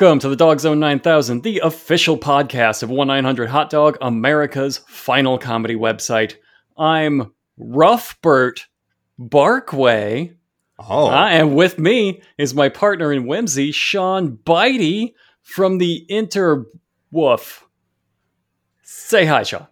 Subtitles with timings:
[0.00, 4.78] Welcome to the Dogg Zzone 9000, the official podcast of 1 900 Hot Dog, America's
[4.88, 6.36] final comedy website.
[6.78, 8.66] I'm Rough Bert
[9.20, 10.34] Barkway,
[10.78, 17.64] Oh, uh, and with me is my partner in whimsy, Sean Bitey from the Interwoof.
[18.82, 19.66] Say hi, Sean.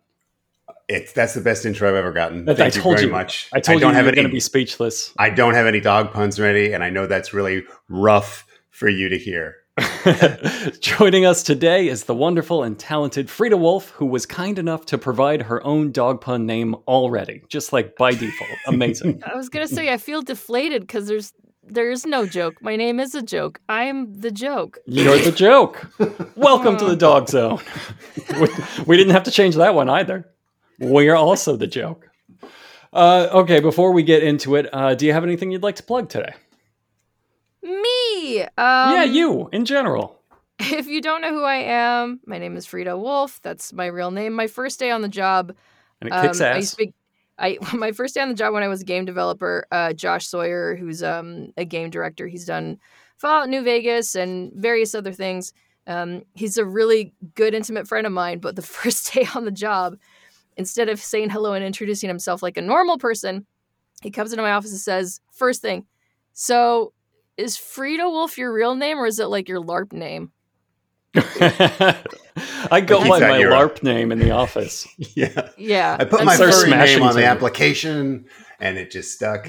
[0.89, 2.47] it's that's the best intro I've ever gotten.
[2.47, 3.11] I Thank you very you.
[3.11, 3.49] much.
[3.55, 4.17] I told I don't you have you were any.
[4.17, 5.15] going to be speechless.
[5.19, 9.09] I don't have any dog puns ready, and I know that's really rough for you
[9.09, 9.57] to hear.
[10.81, 14.99] Joining us today is the wonderful and talented Fryda Wolff, who was kind enough to
[14.99, 18.51] provide her own dog pun name already, just like by default.
[18.67, 19.23] Amazing.
[19.27, 22.63] I was gonna say I feel deflated because there's there's no joke.
[22.63, 23.61] My name is a joke.
[23.69, 24.79] I'm the joke.
[24.87, 25.87] You're the joke.
[26.37, 27.63] Welcome to the Dogg Zzone.
[28.41, 30.29] we, we didn't have to change that one either.
[30.79, 32.09] We are also the joke.
[32.93, 35.83] Uh, okay, before we get into it, uh, do you have anything you'd like to
[35.83, 36.33] plug today?
[37.63, 38.43] Me.
[38.43, 40.17] Um, yeah, you in general.
[40.61, 43.41] If you don't know who I am, my name is Fryda Wolff.
[43.43, 44.33] That's my real name.
[44.33, 45.55] My first day on the job.
[46.01, 46.75] And it kicks um, I ass.
[46.75, 46.93] to
[47.39, 49.67] I my first day on the job when I was a game developer.
[49.71, 52.79] Uh, Josh Sawyer, who's um, a game director, he's done
[53.17, 55.53] Fallout New Vegas and various other things.
[55.87, 58.41] Um, he's a really good intimate friend of mine.
[58.41, 59.97] But the first day on the job,
[60.57, 63.47] instead of saying hello and introducing himself like a normal person,
[64.03, 65.87] he comes into my office and says, first thing,
[66.33, 66.93] so
[67.39, 70.33] is Fryda Wolff your real name or is it like your LARP name?
[71.17, 74.87] I go by my your- LARP name in the office.
[75.15, 75.97] Yeah, Yeah.
[75.99, 77.25] I put that's- my Start furry name on the things.
[77.27, 78.27] application,
[78.61, 79.49] and it just stuck.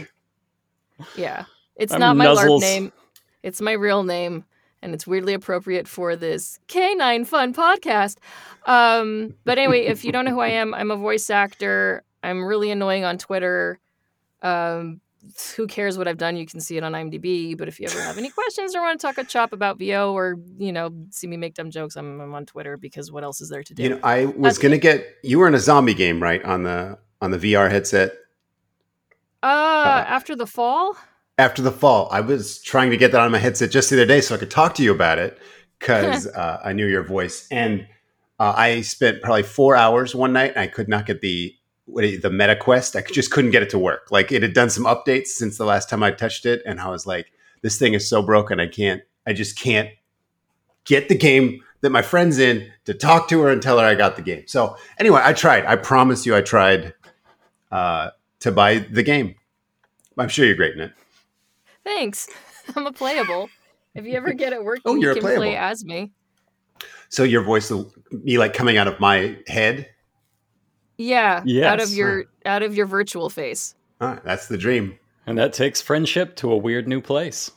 [1.15, 1.45] Yeah.
[1.75, 2.59] It's I'm not my Nuzzles.
[2.59, 2.91] LARP name.
[3.43, 4.45] It's my real name.
[4.81, 8.15] And it's weirdly appropriate for this K9 Fun podcast.
[8.65, 12.03] Um, but anyway, if you don't know who I am, I'm a voice actor.
[12.23, 13.77] I'm really annoying on Twitter.
[14.41, 15.01] Um,
[15.55, 16.35] who cares what I've done?
[16.37, 17.57] You can see it on IMDb.
[17.57, 20.13] But if you ever have any questions or want to talk a chop about VO
[20.13, 23.41] or, you know, see me make dumb jokes, I'm, I'm on Twitter because what else
[23.41, 23.83] is there to do?
[23.83, 26.43] You know, I was That's gonna get you were in a zombie game, right?
[26.43, 28.13] On the on the VR headset.
[29.43, 30.95] uh, after the fall?
[31.37, 34.05] After the fall, I was trying to get that on my headset just the other
[34.05, 35.37] day so I could talk to you about it
[35.79, 37.47] because uh, I knew your voice.
[37.49, 37.87] And
[38.39, 40.51] uh, I spent probably four hours one night.
[40.51, 41.53] And I could not get the
[41.93, 42.95] the Meta Quest.
[42.95, 44.07] I just couldn't get it to work.
[44.11, 46.89] Like it had done some updates since the last time I touched it, and I
[46.89, 48.59] was like, "This thing is so broken.
[48.59, 49.01] I can't.
[49.25, 49.89] I just can't
[50.85, 53.95] get the game that my friend's in to talk to her and tell her I
[53.95, 55.65] got the game." So anyway, I tried.
[55.65, 56.93] I promise you, I tried
[57.71, 58.09] uh,
[58.41, 59.35] to buy the game.
[60.17, 60.91] I'm sure you're great in it.
[61.83, 62.29] Thanks.
[62.75, 63.49] I'm a playable.
[63.95, 65.57] If you ever get it working, Oh, you're you can play playable.
[65.57, 66.11] as me.
[67.09, 67.91] So your voice will
[68.23, 69.89] be like coming out of my head.
[71.01, 73.73] Yeah, out of your out of your virtual face.
[74.01, 74.99] Ah, that's the dream.
[75.25, 77.51] And that takes friendship to a weird new place.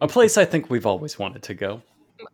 [0.00, 1.82] a place I think we've always wanted to go.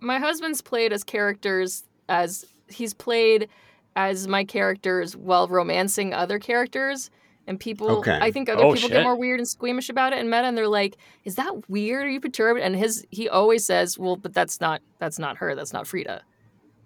[0.00, 3.48] My husband's played as characters as he's played
[3.96, 7.10] as my characters while romancing other characters.
[7.48, 8.18] And people, Okay.
[8.20, 8.90] I think other Oh, people shit.
[8.90, 12.04] get more weird and squeamish about it and meta, and they're like, "Is that weird?
[12.06, 15.54] Are you perturbed?" And his, he always says, "Well, but that's not, that's not her.
[15.54, 16.20] That's not Fryda."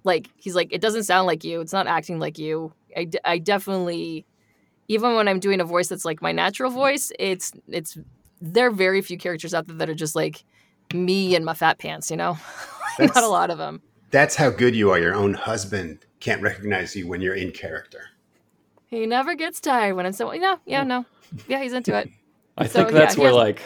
[0.04, 1.60] Like he's like, "It doesn't sound like you.
[1.62, 4.26] It's not acting like you." I, d- I definitely,
[4.88, 7.96] even when I'm doing a voice that's like my natural voice, it's, it's,
[8.40, 10.44] there are very few characters out there that are just like
[10.94, 12.10] me and my fat pants.
[12.10, 12.38] You know,
[12.98, 13.82] not a lot of them.
[14.10, 14.98] That's how good you are.
[14.98, 18.08] Your own husband can't recognize you when you're in character.
[18.88, 20.32] He never gets tired when it's so.
[20.32, 21.04] Yeah, yeah, no,
[21.48, 22.10] yeah, he's into it.
[22.58, 23.62] I So, think that's yeah, where has- like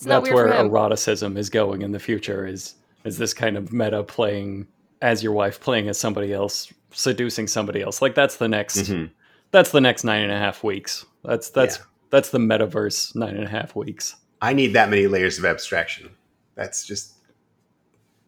[0.00, 4.66] that's where eroticism is going in the future is is this kind of meta playing
[5.02, 9.10] as your wife playing as somebody else seducing somebody else like that's the next Mhm.
[9.50, 11.84] that's the next nine and a half weeks that's that's Yeah.
[12.10, 16.10] that's the metaverse nine and a half weeks I need that many layers of abstraction.
[16.56, 17.12] That's just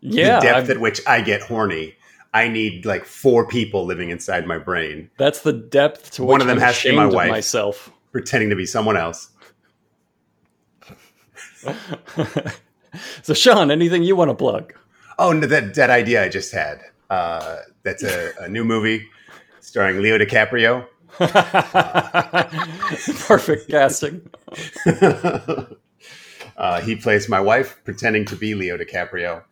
[0.00, 1.94] yeah the depth I've- at which I get horny.
[2.32, 6.42] I need like four people living inside my brain, that's the depth to One which
[6.42, 7.30] of them I'm has to be my wife.
[7.30, 9.30] myself pretending to be someone else.
[13.22, 14.72] so sean anything you want to plug
[15.16, 16.80] Oh, no, that that idea I just had.
[17.08, 19.08] Uh, that's a, a new movie
[19.60, 20.86] starring Leo DiCaprio.
[23.28, 24.28] perfect casting
[26.56, 29.44] uh, he plays my wife pretending to be Leo DiCaprio.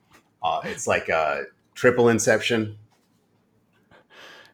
[0.43, 1.44] Uh, it's like a
[1.76, 2.76] triple Inception.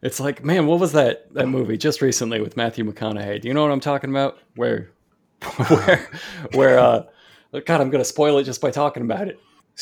[0.03, 3.41] It's like, man, what was that that movie just recently with Matthew McConaughey?
[3.41, 4.39] Do you know what I'm talking about?
[4.55, 4.91] Where,
[5.69, 6.11] where,
[6.53, 6.79] where?
[6.79, 7.05] uh
[7.53, 9.41] God, I'm gonna spoil it just by talking about it.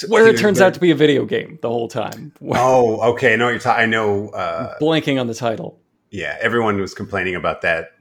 [0.08, 2.32] Where it turns out to be a video game the whole time.
[2.42, 3.32] Oh, okay.
[3.32, 3.82] I know you're talking.
[3.82, 4.28] I know.
[4.30, 5.80] Uh, Blanking on the title.
[6.10, 7.92] yeah, everyone was complaining about that.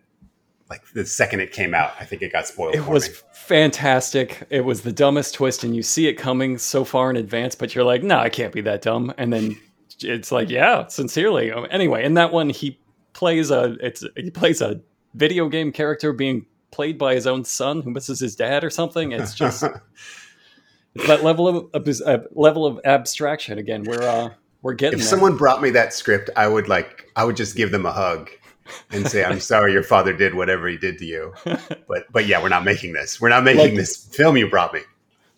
[0.69, 2.73] Like the second it came out, I think it got spoiled.
[2.75, 3.15] It was me.
[3.33, 4.43] fantastic.
[4.49, 7.75] It was the dumbest twist, and you see it coming so far in advance, but
[7.75, 9.13] you're like, no, I can't be that dumb.
[9.17, 9.55] And then
[10.01, 11.51] it's like, yeah, sincerely.
[11.69, 12.79] Anyway, in that one, he
[13.13, 14.81] plays a it's he plays a
[15.13, 19.11] video game character being played by his own son who misses his dad or something.
[19.11, 19.63] It's just
[20.95, 23.83] it's that level of uh, level of abstraction again.
[23.83, 24.29] We're uh,
[24.61, 25.09] we're getting if there.
[25.09, 27.09] someone brought me that script, I would like.
[27.15, 28.29] I would just give them a hug
[28.91, 31.33] and say, "I'm sorry, your father did whatever he did to you."
[31.87, 33.21] But but yeah, we're not making this.
[33.21, 34.81] We're not making Like- this film you brought me.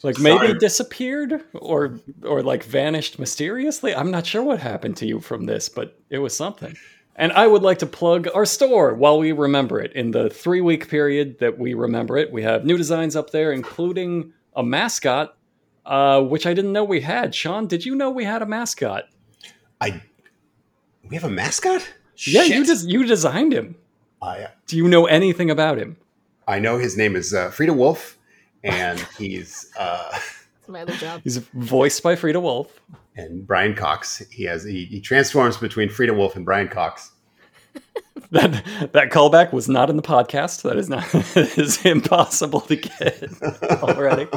[0.03, 5.19] like maybe disappeared or or like vanished mysteriously i'm not sure what happened to you
[5.19, 6.77] from this but it was something
[7.15, 10.61] and i would like to plug our store while we remember it in the three
[10.61, 15.35] week period that we remember it we have new designs up there including a mascot
[15.87, 19.05] uh, which i didn't know we had sean did you know we had a mascot
[19.79, 20.01] I.
[21.07, 21.87] We have a mascot.
[22.25, 22.65] yeah you Shit.
[22.67, 23.75] just you designed him
[24.21, 25.97] I do you know anything about him
[26.47, 28.17] I know his name is uh, Fryda Wolff,
[28.63, 30.09] and he's uh,
[30.59, 31.21] It's my other job.
[31.23, 32.79] he's voiced by Fryda Wolff
[33.15, 34.19] and Brian Cox.
[34.31, 37.11] He has he, he transforms between Fryda Wolff and Brian Cox.
[38.31, 38.51] That
[38.93, 40.63] that callback was not in the podcast.
[40.63, 41.05] That is not
[41.37, 43.23] it is impossible to get
[43.83, 44.27] already.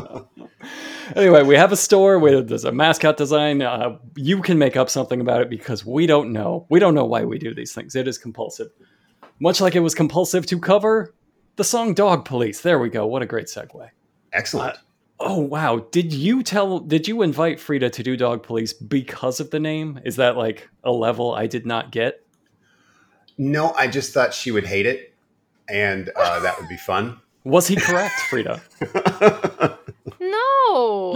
[1.16, 3.62] Anyway, we have a store where there's a mascot design.
[3.62, 6.66] Uh, you can make up something about it because we don't know.
[6.70, 7.94] We don't know why we do these things.
[7.94, 8.68] It is compulsive,
[9.38, 11.14] much like it was compulsive to cover
[11.56, 13.06] the song "Dog Police." There we go.
[13.06, 13.90] What a great segue.
[14.32, 14.76] Excellent.
[15.18, 15.86] Oh wow!
[15.90, 16.78] Did you tell?
[16.78, 20.00] Did you invite Fryda to do Dog Police because of the name?
[20.04, 22.24] Is that like a level I did not get?
[23.40, 25.14] no, I just thought she would hate it,
[25.66, 27.18] and uh, that would be fun.
[27.44, 28.60] Was he correct, Fryda?
[30.30, 31.14] No,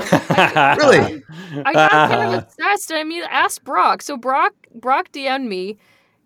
[0.78, 1.22] Really?
[1.64, 2.92] I got kind of obsessed.
[2.92, 4.02] I mean, ask Brock.
[4.02, 5.78] So Brock, Brock DM'd me,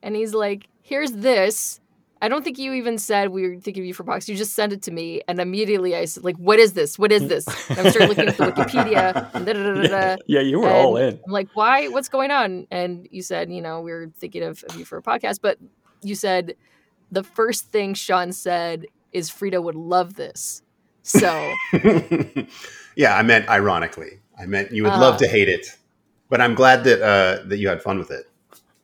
[0.02, 1.80] and he's like, "Here's this."
[2.20, 4.28] I don't think you even said we were thinking of you for box.
[4.28, 6.98] You just sent it to me, and immediately I said, "Like, what is this?
[6.98, 9.30] What is this?" And I started looking at the Wikipedia.
[9.34, 10.16] And da, da, da, da, da.
[10.26, 11.20] yeah, you were all in.
[11.24, 11.88] I'm like, why?
[11.88, 12.66] What's going on?
[12.70, 15.58] And you said, you know, we were thinking of, of you for a podcast, but
[16.02, 16.54] you said
[17.12, 20.62] the first thing Sean said is Fryda would love this.
[21.02, 21.52] So
[22.96, 24.18] yeah, I meant ironically.
[24.38, 25.00] I meant you would Ah.
[25.00, 25.66] love to hate it,
[26.28, 28.26] but I'm glad that uh, that you had fun with it.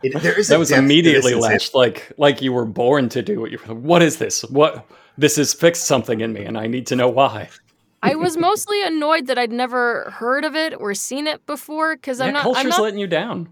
[0.02, 2.64] it there is a That was depth to this immediately latched like like you were
[2.66, 3.52] born to do it.
[3.52, 4.42] You were what is this?
[4.44, 4.86] What
[5.18, 7.48] this has fixed something in me, and I need to know why.
[8.02, 12.18] I was mostly annoyed that I'd never heard of it or seen it before because
[12.18, 12.42] Yeah, I'm not.
[12.42, 13.48] culture's I'm not letting you down.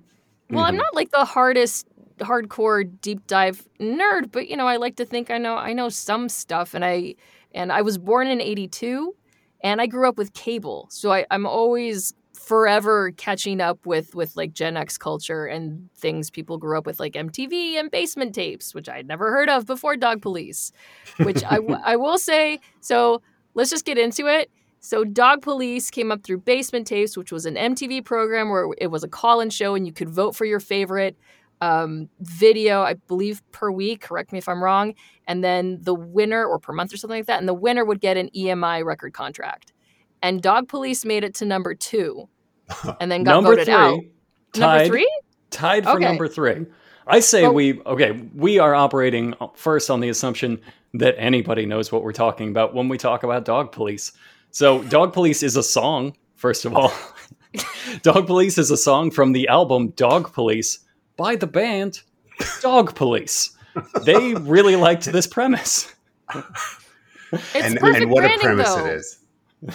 [0.51, 1.87] Well, I'm not like the hardest
[2.19, 5.89] hardcore deep dive nerd, but you know, I like to think I know I know
[5.89, 7.15] some stuff and I
[7.55, 9.15] and I was born in 82
[9.63, 10.89] and I grew up with cable.
[10.91, 16.31] So I, I'm always forever catching up with with like Gen X culture and things
[16.31, 19.97] people grew up with like MTV and basement tapes, which I'd never heard of before
[19.97, 20.73] Dog Police,
[21.19, 23.23] which I, w- I will say, so
[23.55, 24.51] let's just get into it.
[24.81, 28.89] So Dog Police came up through Basement Tapes, which was an MTV program where it
[28.89, 31.17] was a call-in show and you could vote for your favorite
[31.63, 34.03] um, video, I believe per week.
[34.03, 34.95] Correct me if I'm wrong.
[35.27, 38.01] And then the winner, or per month or something like that, and the winner would
[38.01, 39.73] get an EMI record contract.
[40.21, 42.29] And Dog Police made it to number two,
[43.01, 44.01] and then got number voted three, out.
[44.53, 45.21] tied, Number three?
[45.51, 46.05] tied for Okay.
[46.05, 46.67] number three.
[47.07, 48.29] I say Well- we okay.
[48.35, 50.61] We are operating first on the assumption
[50.95, 54.13] that anybody knows what we're talking about when we talk about Dog Police.
[54.51, 56.15] So, Dog Police is a song.
[56.37, 56.93] First of all,
[58.03, 60.81] Dog Police is a song from the album Dog Police
[61.17, 62.03] by the band
[62.61, 63.57] Dog Police.
[64.05, 65.95] They really liked this premise.
[67.33, 68.87] It's and, perfect and what a premise though.
[68.87, 69.19] it is.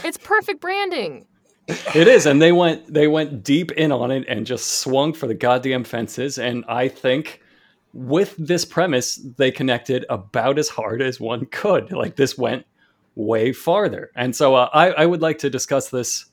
[0.03, 1.25] It's perfect branding.
[1.95, 5.27] It is, and they went they went deep in on it and just swung for
[5.27, 6.37] the goddamn fences.
[6.37, 7.41] And I think
[7.93, 11.91] with this premise, they connected about as hard as one could.
[11.91, 12.65] Like this went
[13.15, 16.25] way farther, and so uh, I, I would like to discuss this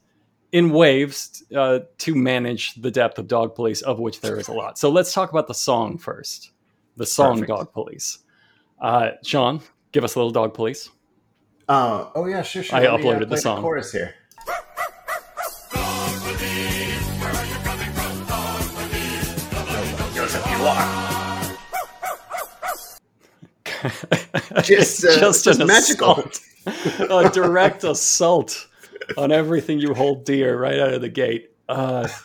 [0.55, 4.53] in waves uh, to manage the depth of Dog Police, of which there is a
[4.53, 4.79] lot.
[4.79, 6.53] So let's talk about the song first.
[6.97, 7.49] The song Perfect.
[7.49, 8.21] Dog Police.
[8.81, 10.91] Uh, Sean, give us a little Dog Police.
[11.69, 12.79] Uh, oh yeah, sure, sure.
[12.79, 13.63] I Let me, uploaded the play song.
[13.63, 14.15] chorus here.
[20.15, 21.11] Goes up you are.
[24.63, 26.13] Just, uh, just, just an magical.
[26.13, 26.41] assault,
[27.11, 28.69] a direct assault
[29.17, 31.51] on everything you hold dear right out of the gate.
[31.69, 32.09] Uh,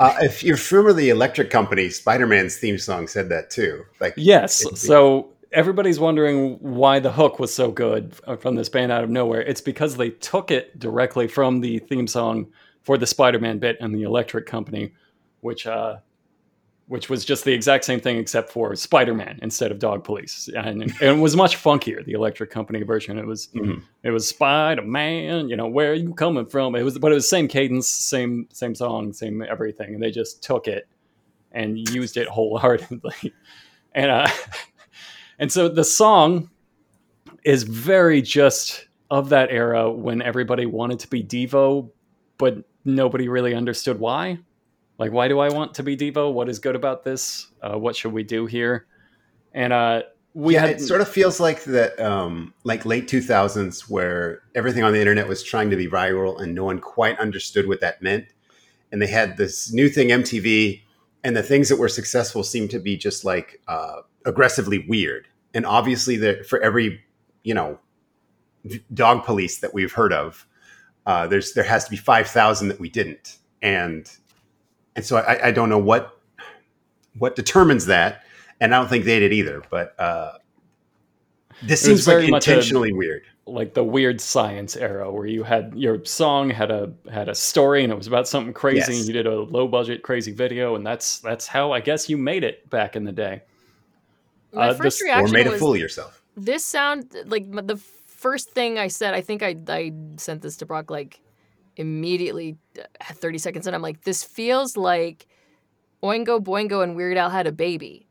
[0.00, 3.84] Uh, if you're remember the Electric Company, Spider Man's theme song said that too.
[4.00, 4.64] Like, Yes.
[4.80, 9.10] So everybody's wondering why the hook was so good uh, from this band out of
[9.10, 9.42] nowhere.
[9.42, 12.48] It's because they took it directly from the theme song
[12.82, 14.92] for the Spider-Man bit and the Electric Company,
[15.40, 15.98] which uh,
[16.88, 20.82] which was just the exact same thing except for Spider-Man instead of Dog Police, and,
[20.82, 22.04] and it was much funkier.
[22.04, 23.18] The Electric Company version.
[23.18, 23.82] It was Mhm.
[24.02, 25.48] it was Spider-Man.
[25.48, 26.74] You know where are you coming from?
[26.74, 30.42] It was, but it was same cadence, same same song, same everything, and they just
[30.42, 30.86] took it
[31.52, 33.32] and used it wholeheartedly.
[33.94, 34.26] And uh,
[35.38, 36.48] and so the song
[37.44, 41.90] is very just of that era when everybody wanted to be Devo,
[42.38, 44.38] but nobody really understood why.
[44.98, 46.32] Like, why do I want to be Devo?
[46.32, 47.48] What is good about this?
[47.62, 48.86] Uh, what should we do here?
[49.52, 50.02] And uh,
[50.34, 54.82] we yeah, had it sort of feels like that, um, like late 2000s, where everything
[54.82, 58.00] on the internet was trying to be viral and no one quite understood what that
[58.02, 58.26] meant.
[58.90, 60.82] And they had this new thing, MTV,
[61.24, 65.28] and the things that were successful seemed to be just like uh, aggressively weird.
[65.54, 67.00] And obviously, that for every,
[67.42, 67.78] you know,
[68.92, 70.46] dog police that we've heard of,
[71.06, 73.38] uh, there's there has to be 5,000 that we didn't.
[73.60, 74.10] And
[74.96, 76.18] and so I, I don't know what
[77.18, 78.22] what determines that,
[78.60, 79.62] and I don't think they did either.
[79.70, 80.32] But uh,
[81.62, 83.22] this It was seems like very much a- intentionally weird.
[83.46, 87.82] like the weird science era where you had your song had a had a story
[87.84, 88.88] and it was about something crazy Yes.
[88.88, 92.16] and you did a low budget crazy video and that's that's how I guess you
[92.16, 93.42] made it back in the day.
[94.52, 96.22] My Uh, first this- Or reaction made a was fool of yourself.
[96.36, 99.14] this sound like the first thing I said.
[99.14, 101.20] I think I I sent this to Brock like
[101.76, 102.82] immediately, uh,
[103.14, 103.74] thirty seconds in.
[103.74, 105.26] I'm like, this feels like
[106.02, 108.06] Oingo Boingo and Weird Al had a baby.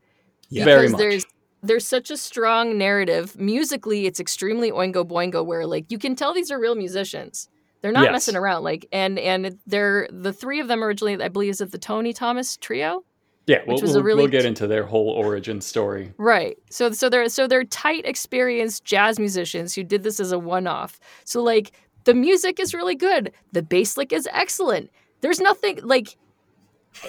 [0.50, 0.66] Yeah.
[0.66, 1.00] Very because much.
[1.00, 1.26] there's
[1.64, 6.34] there's such a strong narrative musically it's extremely oingo boingo where like you can tell
[6.34, 7.48] these are real musicians
[7.82, 8.12] they're not Yes.
[8.14, 11.72] messing around like and and they're the three of them originally i believe is it
[11.72, 13.04] the tony thomas trio
[13.46, 16.12] Yeah, we'll, was a we'll, really we'll get into their whole origin story.
[16.18, 20.40] right so so they're so they're tight experienced jazz musicians who did this as a
[20.40, 24.90] one-off so like the music is really good the bass lick is excellent
[25.22, 26.18] there's nothing like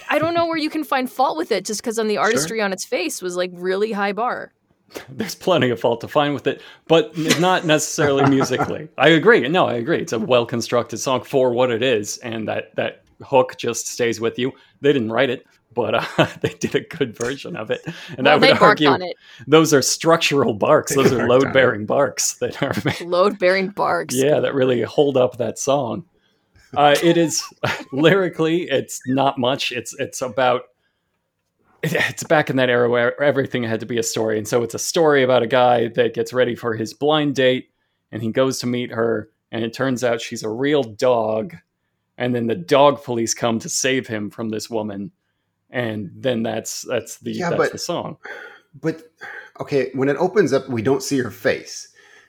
[0.08, 2.61] I don't know where you can find fault with it just because on the artistry
[2.61, 4.52] on its face was like really high bar.
[5.08, 8.88] There's plenty of fault to find with it, but not necessarily musically.
[8.99, 9.49] I agree.
[9.49, 9.99] No, I agree.
[9.99, 14.20] It's a well constructed song for what it is, and that that hook just stays
[14.20, 14.52] with you.
[14.80, 17.81] They didn't write it, but uh, they did a good version of it.
[18.19, 19.02] And I would argue on
[19.47, 20.95] those are structural barks.
[20.95, 21.45] Those are barked on it.
[21.45, 22.75] load bearing barks that are.
[23.07, 24.14] Load bearing barks.
[24.14, 26.05] yeah that really hold up that song
[26.76, 27.43] uh, it is
[27.93, 30.62] lyrically it's not much it's it's about
[31.83, 34.75] it's back in that era where everything had to be a story and so it's
[34.75, 37.71] a story about a guy that gets ready for his blind date
[38.12, 41.55] and he goes to meet her and it turns out she's a real dog
[42.19, 45.11] and then the dog police come to save him from this woman
[45.73, 48.17] and then that's that's the Yeah, that's but- the song
[48.81, 49.02] But
[49.61, 51.88] okay, when it opens up, we don't see her face,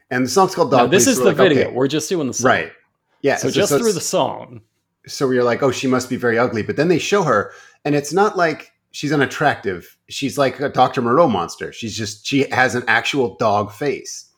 [0.09, 1.87] and the song's called now, "Dog." this Police, is we're the like, video okay, we're
[1.87, 2.71] just doing the song right?
[3.21, 3.37] Yeah.
[3.37, 4.61] so, just through the song
[5.05, 6.63] so we are like, oh, she must be very ugly.
[6.63, 7.51] But then they show her,
[7.83, 9.97] and it's not like she's unattractive.
[10.07, 11.01] She's like a Dr.
[11.01, 11.73] Moreau monster.
[11.73, 14.29] She's just she has an actual dog face,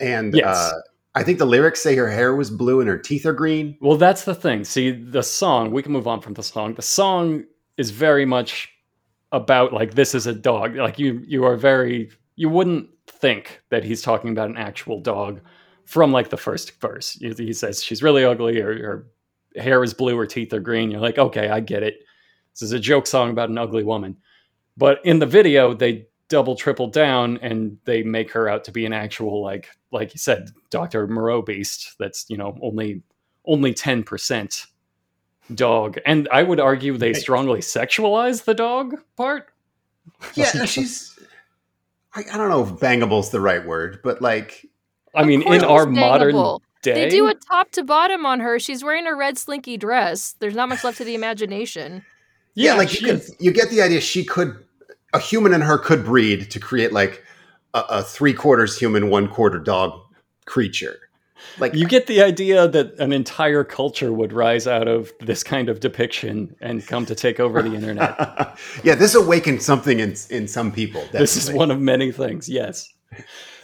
[0.00, 0.46] and Yes.
[0.56, 0.72] uh,
[1.16, 3.76] I think the lyrics say her hair was blue and her teeth are green.
[3.80, 4.62] Well, that's the thing.
[4.64, 6.74] See, the song, we can move on from the song.
[6.74, 7.44] The song
[7.80, 8.68] is very much
[9.32, 10.76] about like this is a dog.
[10.76, 15.40] Like you you are very you wouldn't think that he's talking about an actual dog
[15.86, 17.12] from like the first verse.
[17.12, 19.06] He says she's really ugly or her
[19.56, 20.90] hair is blue, her teeth are green.
[20.90, 21.94] You're like, "Okay, I get it.
[22.52, 24.18] This is a joke song about an ugly woman."
[24.76, 28.84] But in the video, they double triple down and they make her out to be
[28.84, 33.02] an actual like like you said dr moreau beast that's you know only
[33.46, 34.66] only 10%
[35.54, 37.16] dog and i would argue they Right.
[37.16, 39.48] strongly sexualize the dog part
[40.34, 41.18] Yeah, no, she's.
[42.14, 44.66] I, I don't know if "bangable's" the right word, but like,
[45.14, 48.58] i mean in our it's modern day They do a top to bottom on her.
[48.58, 50.34] She's wearing a red slinky dress.
[50.40, 52.04] There's not much left to the imagination.
[52.54, 54.00] yeah, like you could, you get the idea.
[54.00, 54.56] She could,
[55.12, 57.22] a human and her could breed to create like
[57.74, 59.92] a, a three quarters human, one quarter dog
[60.46, 60.98] creature.
[61.58, 65.68] Like you get the idea that an entire culture would rise out of this kind
[65.68, 68.58] of depiction and come to take over the internet.
[68.84, 71.04] Yeah, this awakened something in in some people.
[71.12, 72.88] this is one of many things yes.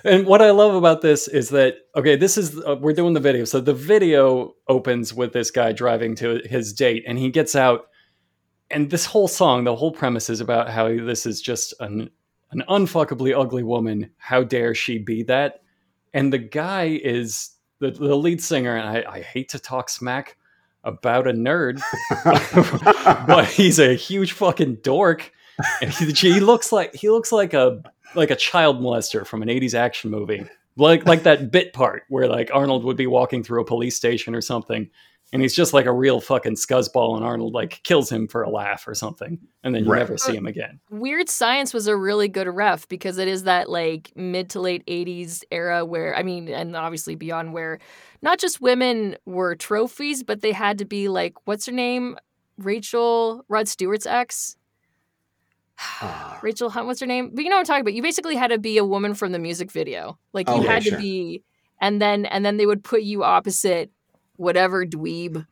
[0.05, 3.21] And what i love about this is that okay this is uh, we're doing the
[3.21, 3.45] video.
[3.45, 7.89] So the video opens with this guy driving to his date and he gets out.
[8.71, 12.11] And this whole song the whole premise is about how this is just an
[12.51, 14.11] an unfuckably ugly woman.
[14.19, 15.63] How dare she be that?
[16.15, 20.37] And the guy is the, the lead singer and I, I hate to talk smack
[20.85, 21.81] about a nerd,
[23.27, 25.33] but he's a huge fucking dork,
[25.83, 27.83] and he, he looks like he looks like a
[28.15, 30.45] like a child molester from an '80s action movie,
[30.77, 34.35] like like that bit part where like Arnold would be walking through a police station
[34.35, 34.89] or something,
[35.33, 38.51] and he's just like a real fucking scuzzball, and Arnold like kills him for a
[38.51, 39.99] laugh or something, and then you Right.
[39.99, 40.81] never see him again.
[40.91, 44.85] Weird Science was a really good ref because it is that like mid to late
[44.87, 47.79] 80s era where, I mean, and obviously beyond where
[48.23, 52.17] not just women were trophies, but they had to be like, what's her name?
[52.59, 54.57] Rachel Rod Stewart's ex.
[55.79, 56.39] Ah.
[56.43, 57.31] Rachel Hunt, what's her name?
[57.35, 57.95] But you know what I'm talking about.
[57.95, 60.19] You basically had to be a woman from the music video.
[60.33, 60.99] Like you Okay, had to sure.
[60.99, 61.43] be,
[61.81, 63.91] and then and then they would put you opposite
[64.37, 65.47] whatever dweeb,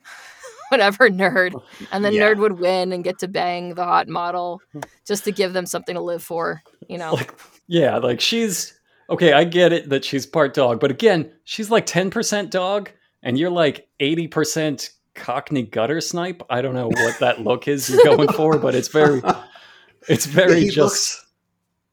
[0.68, 1.52] whatever nerd,
[1.92, 2.22] and then Yeah.
[2.32, 4.60] nerd would win and get to bang the hot model,
[5.06, 6.62] just to give them something to live for.
[6.88, 7.34] You know, Like,
[7.66, 8.78] yeah, like she's
[9.10, 9.32] okay.
[9.32, 12.90] I get it that she's part dog, but again, she's like ten percent dog,
[13.22, 16.42] and you're like eighty percent Cockney gutter snipe.
[16.50, 19.22] I don't know what that look is you're going for, but it's very,
[20.08, 20.78] it's very he just.
[20.78, 21.20] looks-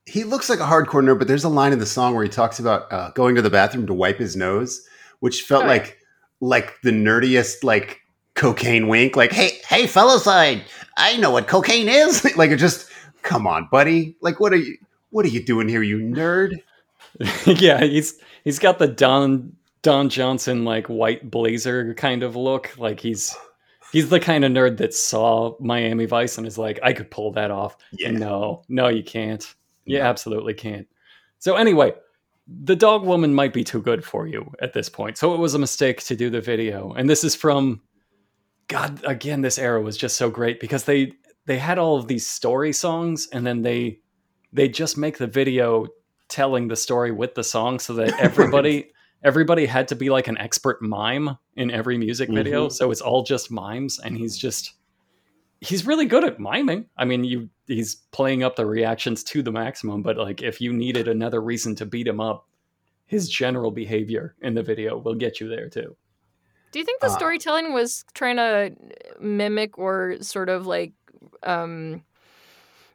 [0.07, 2.29] he looks like a hardcore nerd, but there's a line in the song where he
[2.29, 4.85] talks about uh, going to the bathroom to wipe his nose,
[5.19, 5.69] which felt yeah.
[5.69, 5.99] like
[6.41, 8.01] like the nerdiest like
[8.33, 9.15] cocaine wink.
[9.15, 10.63] Like, hey, hey, fellas, I
[10.97, 12.25] I know what cocaine is.
[12.35, 12.89] like, it just
[13.21, 14.15] come on, buddy.
[14.21, 14.77] Like, what are you?
[15.11, 16.61] What are you doing here, you nerd?
[17.45, 22.77] yeah, he's he's got the Don Don Johnson like white blazer kind of look.
[22.77, 23.35] Like he's
[23.91, 27.31] he's the kind of nerd that saw Miami Vice and is like, I could pull
[27.33, 27.75] that off.
[27.91, 28.11] Yeah.
[28.11, 29.43] No, no, you can't.
[29.85, 30.05] You No.
[30.05, 30.87] absolutely can't.
[31.39, 31.93] So anyway,
[32.47, 35.17] the dog woman might be too good for you at this point.
[35.17, 36.91] So it was a mistake to do the video.
[36.93, 37.81] And this is from
[38.67, 41.13] God again, this era was just so great because they
[41.45, 43.99] they had all of these story songs and then they
[44.53, 45.87] they just make the video
[46.29, 48.91] telling the story with the song so that everybody
[49.23, 52.67] everybody had to be like an expert mime in every music video.
[52.67, 52.71] Mhm.
[52.71, 54.73] So it's all just mimes and he's just
[55.59, 56.87] he's really good at miming.
[56.97, 60.73] I mean, you he's playing up the reactions to the maximum, but like if you
[60.73, 62.47] needed another reason to beat him up,
[63.05, 65.95] his general behavior in the video will get you there too.
[66.71, 68.73] do you think the Uh, storytelling was trying to
[69.19, 70.93] mimic or sort of like
[71.43, 72.01] um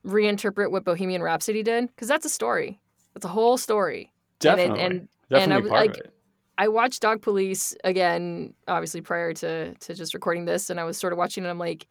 [0.04, 1.88] reinterpret what Bohemian Rhapsody did?
[1.88, 2.80] Because that's a story.
[3.14, 4.12] It's a whole story.
[4.44, 4.80] And it- Definitely.
[4.82, 6.12] and- Definitely and I was part like- of it.
[6.58, 10.96] I watched Dog Police again, obviously prior to to just recording this, and I was
[10.96, 11.48] sort of watching it.
[11.48, 11.86] I'm like,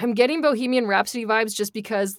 [0.00, 2.18] I'm getting Bohemian Rhapsody vibes just because,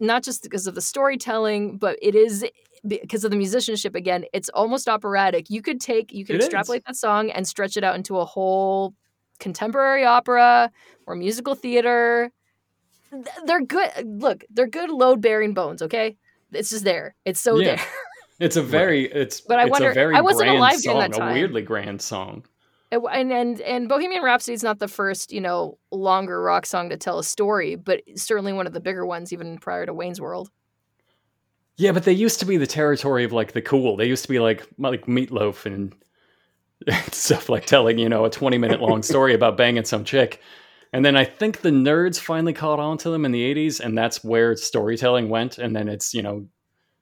[0.00, 2.44] not just because of the storytelling, but it is
[2.86, 3.94] because of the musicianship.
[3.94, 5.48] Again, it's almost operatic.
[5.48, 6.46] You could take, you could It is.
[6.46, 8.94] extrapolate that song and stretch it out into a whole
[9.38, 10.70] contemporary opera
[11.06, 12.32] or musical theater.
[13.46, 13.90] They're good.
[14.04, 15.82] Look, they're good load bearing bones.
[15.82, 16.16] Okay,
[16.52, 17.14] it's just there.
[17.24, 17.76] It's so Yeah.
[17.76, 17.84] there.
[18.40, 21.30] It's a very it's But I wonder- a very I wasn't alive song, during that
[21.30, 22.44] a weirdly grand song.
[22.92, 26.66] Uh, it- and and and Bohemian Rhapsody is not the first, you know, longer rock
[26.66, 29.94] song to tell a story, but certainly one of the bigger ones, even prior to
[29.94, 30.50] Wayne's World.
[31.78, 33.96] Yeah, but they used to be the territory of like the cool.
[33.96, 35.94] They used to be like like Meatloaf and
[37.12, 40.40] stuff like telling you know a twenty minute long story about banging some chick.
[40.94, 43.96] And then I think the nerds finally caught on to them in the '80s, and
[43.96, 45.56] that's where storytelling went.
[45.58, 46.46] And then it's you know,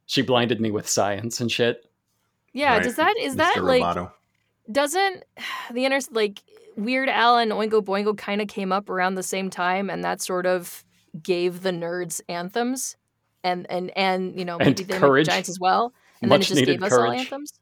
[0.06, 1.84] she blinded me with science and shit.
[2.52, 2.82] Yeah, Right.
[2.84, 3.36] does that is Mr.
[3.38, 4.12] that like Roboto.
[4.72, 5.24] Doesn't
[5.72, 6.42] the inner like
[6.76, 10.20] Weird Al and Oingo Boingo kind of came up around the same time, and that
[10.20, 10.84] sort of
[11.22, 12.96] gave the nerds anthems,
[13.44, 15.26] and and and you know And maybe they the courage.
[15.26, 17.20] Giants as well, and Much then it just gave us all courage.
[17.20, 17.52] anthems.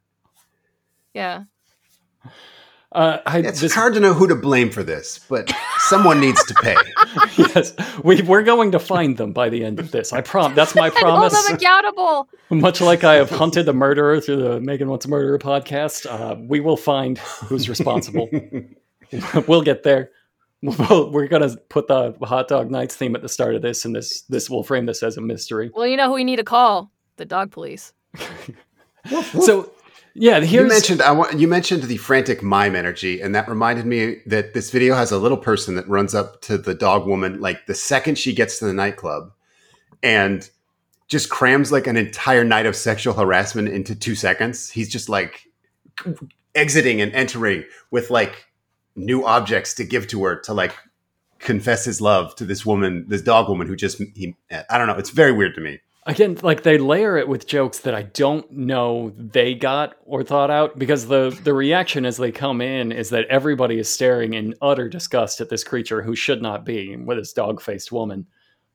[1.14, 1.44] Yeah,
[2.90, 6.42] Uh, I, It's this, hard to know who to blame for this, but someone needs
[6.46, 6.77] to pay.
[7.37, 10.12] yes, we we're going to find them by the end of this.
[10.12, 10.55] I prom.
[10.55, 11.46] That's my and hold promise.
[11.46, 12.29] them accountable.
[12.48, 16.37] Much like I have hunted the murderer through the Megan Wants a Murderer podcast, uh,
[16.40, 18.27] we will find who's responsible.
[19.46, 20.11] we'll get there.
[20.62, 23.94] We'll, we're gonna put the hot dog nights theme at the start of this, and
[23.94, 25.70] this this will frame this as a mystery.
[25.74, 26.90] Well, you know who we need to call?
[27.16, 27.92] The dog police.
[29.42, 29.70] So,
[30.20, 34.20] yeah, You mentioned I want you mentioned the frantic mime energy, and that reminded me
[34.26, 37.66] that this video has a little person that runs up to the dog woman like
[37.66, 39.33] the second she gets to the nightclub,
[40.02, 40.50] and
[41.07, 44.70] just crams like an entire night of sexual harassment into two seconds.
[44.70, 45.46] He's just like
[46.54, 48.46] exiting and entering with like
[48.96, 50.74] new objects to give to her to like
[51.38, 54.96] confess his love to this woman, this dog woman who just he I don't know.
[54.96, 55.81] It's very weird to me.
[56.09, 60.51] Again like they layer it with jokes that I don't know they got or thought
[60.51, 64.55] out because the the reaction as they come in is that everybody is staring in
[64.61, 68.27] utter disgust at this creature who should not be with this dog faced woman.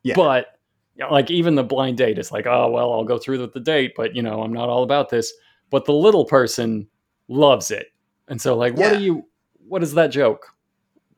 [0.03, 0.15] Yeah.
[0.15, 0.59] But
[0.95, 3.53] you know, like even the blind date is like, oh well, I'll go through with
[3.53, 5.33] the date, but you know, I'm not all about this.
[5.69, 6.87] But the little person
[7.27, 7.87] loves it.
[8.29, 9.25] And so like what are you
[9.67, 10.47] what is that joke?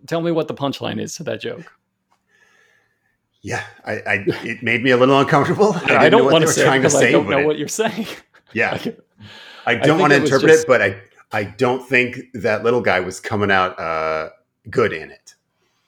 [0.08, 1.72] tell me what the punchline is to that joke.
[3.46, 5.74] Yeah, I, I it made me a little uncomfortable.
[5.76, 7.38] I, didn't know don't what want to say trying to because I say, don't know
[7.40, 8.08] it- what you're saying.
[8.54, 8.96] Yeah, I-
[9.68, 11.00] I I don't want to interpret just- it, but I
[11.32, 14.30] I don't think that little guy was coming out uh,
[14.72, 15.36] good in it.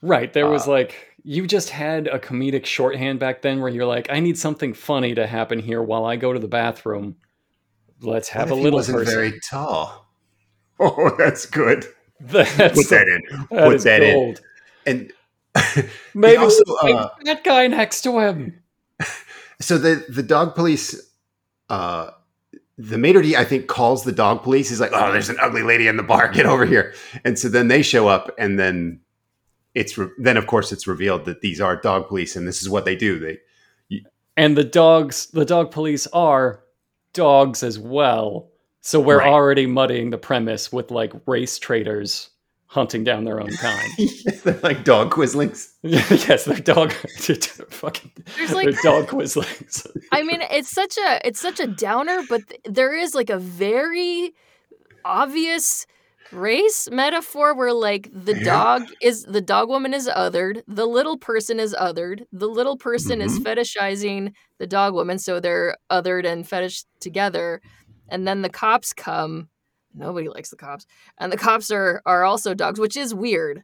[0.03, 0.31] Right.
[0.31, 4.07] There was Uh, like you just had a comedic shorthand back then where you're like,
[4.11, 7.15] I need something funny to happen here while I go to the bathroom.
[8.01, 9.13] Let's have a he little wasn't person.
[9.15, 10.03] very tall.
[10.79, 11.85] Oh, that's good.
[12.19, 13.21] That's Put that in.
[13.49, 14.35] that Put that in.
[14.85, 15.11] And
[16.13, 18.61] Maybe also, uh, that guy next to him.
[19.61, 20.99] so the the dog police,
[21.69, 22.11] uh,
[22.77, 24.69] the maitre d I think calls the dog police.
[24.69, 26.27] He's like, "Oh, there's an ugly lady in the bar.
[26.29, 28.99] Get over here!" And so then they show up, and then
[29.75, 32.69] it's re- then of course it's revealed that these are dog police, and this is
[32.69, 33.19] what they do.
[33.19, 33.37] They
[34.35, 36.63] And the dogs, the dog police are
[37.13, 38.49] dogs as well.
[38.81, 39.27] So we're Right.
[39.27, 42.29] already muddying the premise with like race traders
[42.67, 43.91] hunting down their own kind.
[44.43, 45.73] they're like dog quislings.
[45.83, 46.91] yes, they're dog
[47.69, 49.87] fucking There's like they're dog quislings.
[50.11, 53.39] I mean, it's such a it's such a downer, but th- there is like a
[53.39, 54.33] very
[55.05, 55.85] obvious
[56.33, 58.43] race metaphor where like the Yeah.
[58.43, 63.21] dog is the dog woman is othered, the little person is othered, the little person
[63.21, 63.43] is Mhm.
[63.43, 67.61] fetishizing the dog woman, so they're othered and fetish together,
[68.09, 69.47] and then the cops come.
[69.97, 70.85] Nobody likes the cops,
[71.17, 73.63] and the cops are are also dogs, which is weird.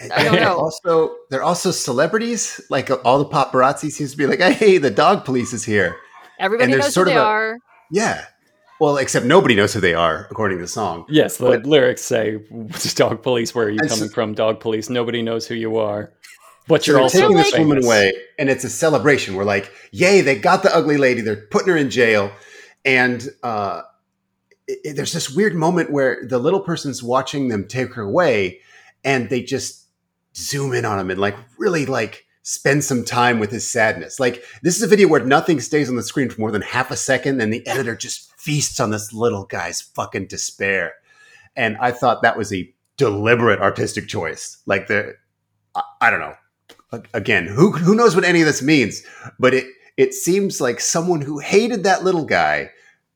[0.00, 0.58] I don't They're know.
[0.58, 2.60] Also, they're also celebrities.
[2.70, 5.96] Like all the paparazzi seems to be like, "Hey, the dog police is here."
[6.38, 7.58] Everybody there's knows who of they a- are.
[7.90, 8.24] Yeah.
[8.80, 11.04] Well, except nobody knows who they are, according to the song.
[11.08, 12.38] Yes, the But- lyrics say
[12.96, 14.34] dog police, where are you coming so- from?
[14.34, 16.12] Dog police, nobody knows who you are.
[16.68, 17.68] But you're they're also taking this famous.
[17.68, 19.34] woman away, and it's a celebration.
[19.34, 20.20] We're like, "Yay!
[20.20, 21.20] They got the ugly lady.
[21.20, 22.32] They're putting her in jail."
[22.84, 23.82] And uh,
[24.68, 28.60] it- it- there's this weird moment where the little person's watching them take her away,
[29.04, 29.86] and they just
[30.36, 34.18] zoom in on him and like really like spend some time with his sadness.
[34.18, 36.90] Like this is a video where nothing stays on the screen for more than half
[36.90, 40.94] a second, and the editor just feasts on this little guy's fucking despair.
[41.54, 44.58] And I thought that was a deliberate artistic choice.
[44.66, 45.14] Like the,
[45.74, 46.34] I, I don't know.
[47.14, 49.02] Again, who who knows what any of this means?
[49.38, 52.70] But it it seems like someone who hated that little guy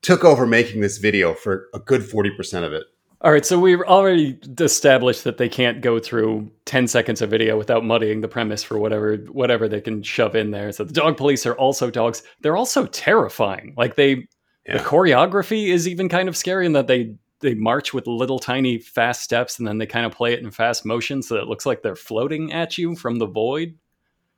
[0.07, 2.85] took over making this video for a good forty percent of it.
[3.21, 7.57] All right, so we've already established that they can't go through 10 seconds of video
[7.57, 10.71] without muddying the premise for whatever whatever they can shove in there.
[10.71, 12.21] So the dog police are also dogs.
[12.41, 13.73] They're also terrifying.
[13.75, 14.27] Like they
[14.67, 14.77] Yeah.
[14.77, 18.77] the choreography is even kind of scary in that they they march with little tiny
[18.79, 21.47] fast steps and then they kind of play it in fast motion so that it
[21.47, 23.75] looks like they're floating at you from the void.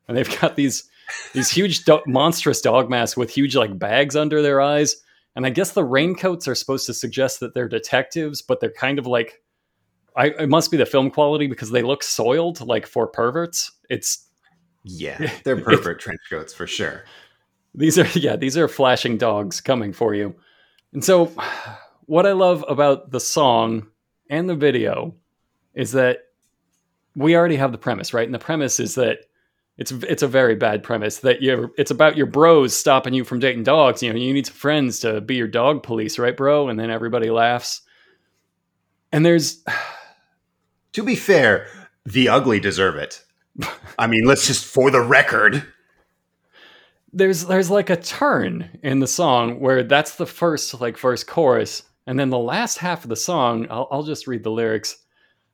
[0.08, 0.86] And they've got these
[1.34, 4.96] these huge do- monstrous dog masks with huge like bags under their eyes.
[5.40, 9.00] And I guess the raincoats are supposed to suggest that they're detectives, but they're kind
[9.00, 9.42] of like
[10.18, 13.72] I, it must be the film quality because they look soiled like for perverts.
[13.90, 14.28] It's
[14.84, 17.06] Yeah, they're perfect trench coats for sure.
[17.74, 20.36] these are yeah, these are flashing dogs coming for you.
[20.92, 21.32] And so
[22.02, 23.88] what I love about the song
[24.30, 25.16] and the video
[25.74, 26.26] is that
[27.16, 28.28] we already have the premise, right?
[28.28, 29.20] And the premise is that
[29.80, 33.40] it's it's a very bad premise that you it's about your bros stopping you from
[33.40, 34.04] dating dogs.
[34.04, 36.68] You know, you need some friends to be your dog police, right, bro?
[36.68, 37.82] And then everybody laughs.
[39.12, 39.64] And there's
[40.94, 41.68] To be fair,
[42.06, 43.24] the ugly deserve it.
[43.98, 45.64] I mean, let's just for the record.
[47.14, 51.84] there's there's like a turn in the song where that's the first like first chorus
[52.06, 54.98] and then the last half of the song I'll, I'll just read the lyrics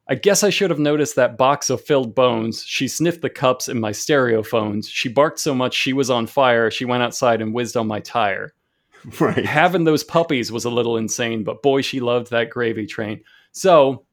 [0.07, 3.67] i guess i should have noticed that box of filled bones she sniffed the cups
[3.67, 7.41] in my stereo phones she barked so much she was on fire she went outside
[7.41, 8.53] and whizzed on my tire
[9.19, 9.45] Right.
[9.45, 14.03] having those puppies was a little insane but boy she loved that gravy train so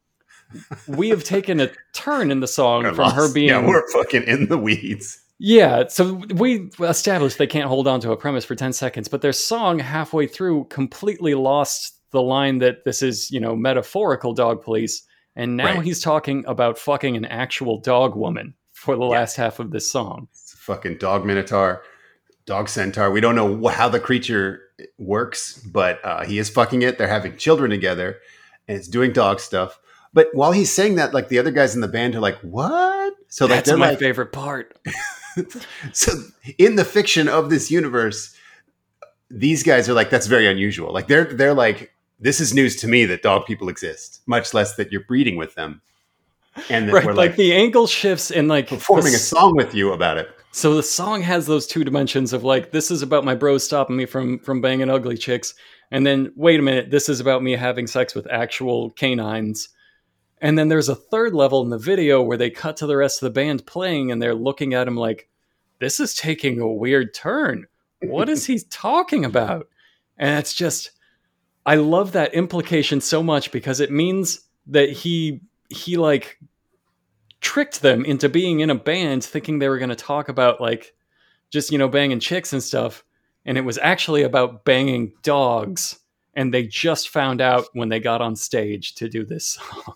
[0.87, 4.49] we have taken a turn in the song from her being yeah, we're fucking in
[4.49, 5.19] the weeds.
[5.39, 9.23] yeah, so we established they can't hold on to a premise for 10 seconds, but
[9.23, 14.63] their song halfway through completely lost the line that this is, you know, metaphorical dog
[14.63, 15.03] police.
[15.37, 15.83] And now Right.
[15.83, 19.09] he's talking about fucking an actual dog woman for the Yeah.
[19.09, 20.29] last half of this song.
[20.33, 21.83] It's a fucking dog minotaur,
[22.47, 23.11] dog centaur.
[23.11, 24.61] We don't know how the creature
[24.99, 26.99] works, but uh, he is fucking it.
[26.99, 28.19] They're having children together,
[28.69, 29.79] and it's doing dog stuff.
[30.13, 33.15] But while he's saying that, like the other guys in the band are like, "What?"
[33.29, 34.77] So like That's my like, favorite part.
[35.93, 36.13] so
[36.59, 38.35] in the fiction of this universe,
[39.31, 42.89] these guys are like, "That's very unusual." Like they're they're like, "This is news to
[42.89, 45.83] me that dog people exist, much less that you're breeding with them."
[46.69, 49.57] And that Right, we're like, like, the angle shifts and like performing the a song
[49.57, 50.31] with you about it.
[50.53, 53.97] So the song has those two dimensions of like this is about my bros stopping
[53.97, 55.55] me from from banging ugly chicks,
[55.91, 59.69] and then wait a minute, this is about me having sex with actual canines.
[60.43, 63.23] And then there's a third level in the video where they cut to the rest
[63.23, 65.29] of the band playing and they're looking at him like,
[65.79, 67.67] this is taking a weird turn.
[68.01, 69.69] What is he talking about?
[70.19, 70.91] And it's just,
[71.65, 76.39] I love that implication so much because it means that he, he like
[77.41, 80.95] tricked them into being in a band thinking they were going to talk about like
[81.51, 83.05] just, you know, banging chicks and stuff.
[83.45, 85.99] And it was actually about banging dogs.
[86.35, 89.95] And they just found out when they got on stage to do this song.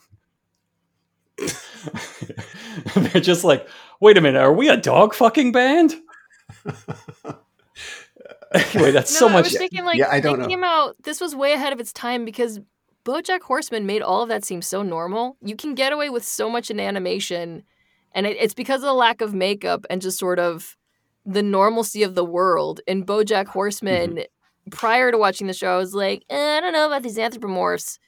[2.95, 3.67] They're just like,
[4.01, 5.95] wait a minute, are we a dog fucking band?
[8.75, 9.45] anyway, that's No, so I much.
[9.45, 10.49] was thinking like Yeah, I don't they know.
[10.49, 10.97] came out.
[11.03, 12.61] This was way ahead of its time because
[13.05, 15.37] BoJack Horseman made all of that seem so normal.
[15.43, 17.63] You can get away with so much in animation,
[18.13, 20.77] and it, it's because of the lack of makeup and just sort of
[21.25, 22.81] the normalcy of the world.
[22.87, 24.25] In BoJack Horseman,
[24.71, 27.99] prior to watching the show, I was like, eh, I don't know about these anthropomorphs.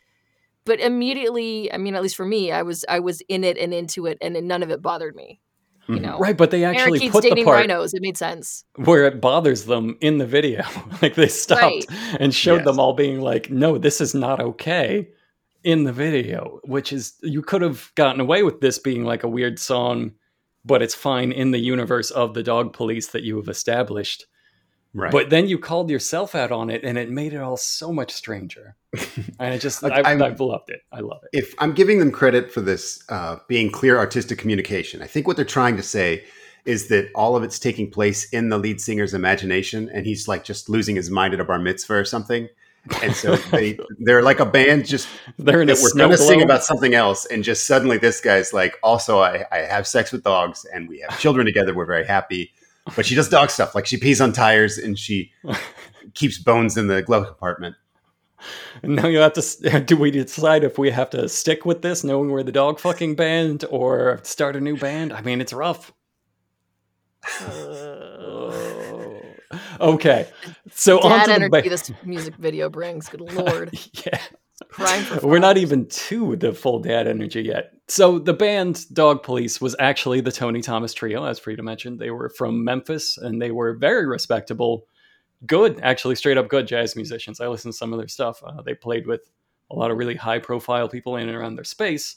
[0.65, 3.73] But immediately, I mean, at least for me, I was I was in it and
[3.73, 5.41] into it, and none of it bothered me.
[5.89, 6.03] You Mhm.
[6.03, 7.95] know, Right, but they actually Parakeets put the dating part rhinos.
[7.95, 8.65] It made sense.
[8.77, 10.63] where it bothers them in the video.
[11.03, 11.87] like they stopped Right.
[12.21, 12.65] and showed Yes.
[12.67, 15.09] them all being like, no, this is not okay
[15.65, 19.29] in the video, which is, you could have gotten away with this being like a
[19.29, 20.13] weird song,
[20.65, 24.27] but it's fine in the universe of the dog police that you have established.
[24.95, 25.13] Right.
[25.13, 28.11] But then you called yourself out on it and it made it all so much
[28.11, 28.75] stranger.
[29.39, 30.81] and I just, I, I've loved it.
[30.91, 31.39] I love it.
[31.39, 35.37] if I'm giving them credit for this uh, being clear artistic communication, I think what
[35.37, 36.25] they're trying to say
[36.69, 40.45] is that all of it's taking place in the lead singer's imagination, and he's like
[40.45, 42.47] just losing his mind at a bar mitzvah or something.
[43.03, 46.65] And so they they're like a band just They're in a we're to sing about
[46.65, 50.67] something else, and just suddenly this guy's like, also I, I have sex with dogs,
[50.73, 51.75] and we have children together.
[51.75, 52.53] We're very happy,
[52.97, 55.33] but she does dog stuff like she pees on tires and she
[56.15, 57.77] keeps bones in the glove compartment.
[58.83, 59.81] And now you have to.
[59.87, 63.17] Do we decide if we have to stick with this, knowing we're the dog fucking
[63.17, 65.13] band, or start a new band?
[65.13, 65.93] I mean, it's rough.
[67.41, 69.21] Oh.
[69.81, 70.29] Okay,
[70.71, 73.09] so on Dad to the energy ba- this music video brings.
[73.09, 73.71] Good lord,
[74.05, 74.21] yeah.
[75.23, 77.73] We're not even to the full dad energy yet.
[77.89, 81.99] So the band Dog Police was actually the Tony Thomas Trio, as Fryda mentioned.
[81.99, 84.87] They were from Memphis, and they were very respectable,
[85.47, 87.41] good, actually straight up good jazz musicians.
[87.41, 88.43] I listened to some of their stuff.
[88.45, 89.23] Uh, they played with
[89.71, 92.17] a lot of really high profile people in and around their space.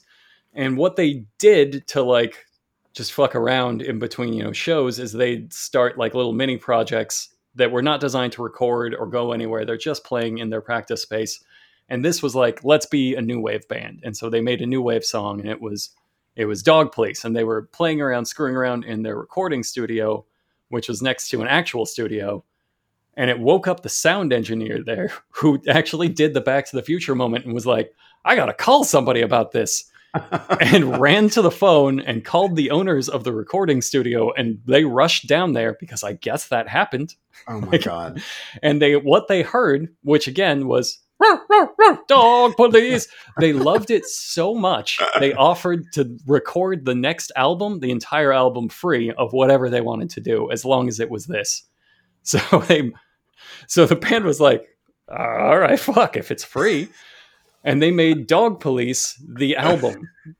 [0.54, 2.46] And what they did to like
[2.94, 7.30] just fuck around in between, you know, shows is they'd start like little mini projects
[7.56, 9.66] that were not designed to record or go anywhere.
[9.66, 11.44] They're just playing in their practice space.
[11.92, 14.00] And this was like, let's be a new wave band.
[14.04, 15.90] And so they made a new wave song and it was
[16.38, 17.26] it was Dog Police.
[17.26, 20.26] And they were playing around, screwing around in their recording studio,
[20.70, 22.46] which was next to an actual studio.
[23.18, 26.82] And it woke up the sound engineer there who actually did the Back to the
[26.82, 29.84] Future moment and was like, I gotta call somebody about this
[30.62, 34.86] and ran to the phone and called the owners of the recording studio and they
[34.86, 37.16] rushed down there because I guess that happened.
[37.48, 38.22] Oh my god!
[38.62, 41.11] And they what they heard, which again was "Ruff, ruff, ruff,
[42.08, 43.08] dog police.
[43.40, 48.70] They loved it so much they offered to record the next album, the entire album
[48.70, 51.64] free of whatever they wanted to do, as long as it was this.
[52.24, 52.92] So they
[53.68, 54.68] so the band was like,
[55.10, 56.90] all right, fuck, if it's free.
[57.64, 60.10] And they made Dog Police the album.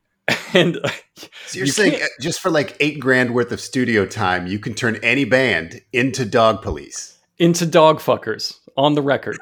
[0.54, 0.78] And
[1.16, 4.60] So you're You saying can't- just for like eight grand worth of studio time, you
[4.60, 7.18] can turn any band into dog police.
[7.38, 9.38] into dog fuckers on the record.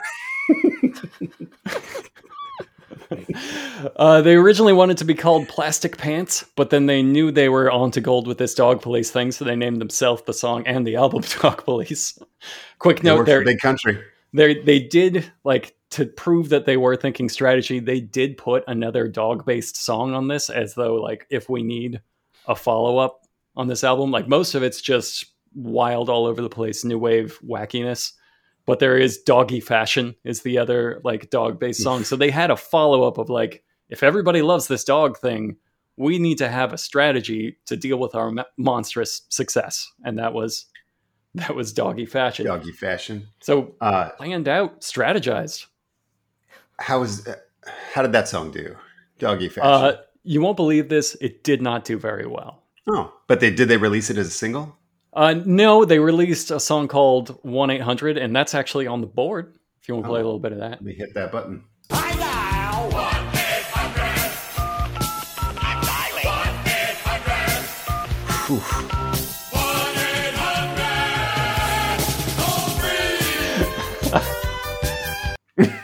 [3.95, 7.71] uh, they originally wanted to be called Plastic Pants, but then they knew they were
[7.71, 10.95] onto gold with this Dog Police thing, so they named themselves the song and the
[10.95, 12.19] album Dog Police.
[12.77, 13.99] Quick note: there, big country.
[14.33, 17.79] they they did like to prove that they were thinking strategy.
[17.79, 22.01] They did put another dog-based song on this, as though like if we need
[22.47, 26.83] a follow-up on this album, like most of it's just wild all over the place,
[26.85, 28.13] new wave wackiness.
[28.69, 32.03] But there is doggy fashion is the other like dog-based song.
[32.03, 35.57] So they had a follow-up of like if everybody loves this dog thing,
[35.97, 40.33] we need to have a strategy to deal with our mo- monstrous success, and that
[40.33, 40.67] was
[41.35, 42.45] that was doggy fashion.
[42.45, 43.27] Doggy fashion.
[43.41, 45.65] So Uh, planned out, strategized.
[46.77, 47.35] how is uh,
[47.93, 48.75] how did that song do?
[49.17, 49.69] Doggy fashion.
[49.97, 52.63] Uh, you won't believe this; it did not do very well.
[52.87, 54.77] oh, but they did they release it as a single?
[55.13, 59.07] Uh, no, they released a song called One Eight Hundred, and that's actually on the
[59.07, 59.55] board.
[59.81, 60.25] If you want to play a Oh.
[60.27, 61.63] little bit of that, Let me hit that button.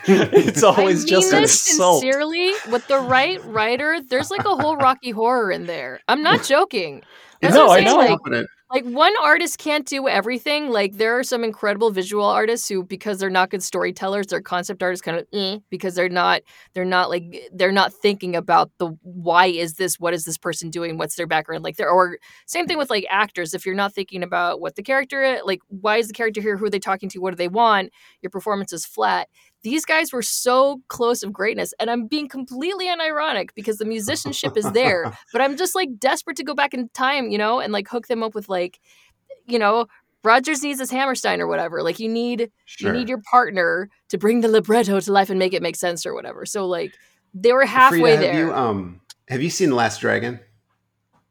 [0.07, 2.01] it's always I mean just an this assault.
[2.01, 3.99] sincerely with the right writer.
[4.07, 5.99] There's like a whole Rocky Horror in there.
[6.07, 7.01] I'm not joking.
[7.41, 7.97] That's No, I'm I know.
[7.97, 8.47] Like, confident.
[8.75, 10.69] Like one artist can't do everything.
[10.69, 14.83] Like there are some incredible visual artists who, because they're not good storytellers, their concept
[14.83, 16.41] art is kind of eh, because they're not
[16.73, 20.69] they're not like they're not thinking about the why is this, what is this person
[20.69, 21.63] doing, what's their background.
[21.63, 23.53] Like there or same thing with like actors.
[23.53, 26.65] If you're not thinking about what the character like why is the character here, who
[26.65, 29.29] are they talking to, what do they want, your performance is flat.
[29.65, 34.55] These guys were so close of greatness, and I'm being completely unironic because the musicianship
[34.55, 37.73] is there, but I'm just like desperate to go back in time, you know, and
[37.73, 38.79] like hook them up with like,
[39.47, 39.87] you know,
[40.23, 41.81] Rodgers needs his Hammerstein or whatever.
[41.83, 42.91] Like you need Sure.
[42.93, 46.05] you need your partner to bring the libretto to life and make it make sense
[46.05, 46.45] or whatever.
[46.45, 46.93] So like
[47.33, 48.33] they were halfway Fryda, there.
[48.33, 50.39] Have you, um, have you seen The Last Dragon?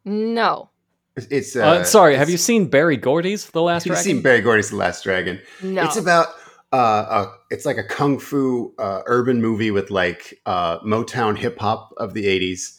[0.04, 0.70] no,
[1.16, 4.04] It's- It's uh, Uh, sorry, have you seen Berry Gordy's The Last Have you Dragon?
[4.04, 5.40] seen Berry Gordy's The Last Dragon?
[5.62, 5.84] no.
[5.84, 6.28] It's about
[6.74, 11.56] uh, a, it's like a kung fu uh, urban movie with like uh, Motown hip
[11.60, 12.76] hop of the '80s,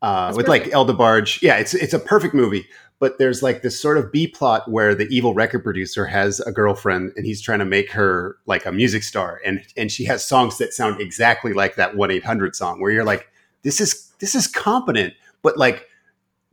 [0.00, 0.66] uh, with perfect.
[0.66, 1.42] like El DeBarge.
[1.42, 2.66] Yeah, it's it's a perfect movie.
[3.00, 6.52] But there's like this sort of B plot where the evil record producer has a
[6.52, 10.24] girlfriend and he's trying to make her like a music star, and and she has
[10.24, 13.28] songs that sound exactly like that one eight hundred song, where you're like,
[13.60, 15.86] this is this is competent, but like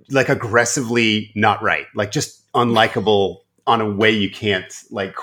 [0.09, 5.15] like aggressively not right, like just unlikable on a way you can't like.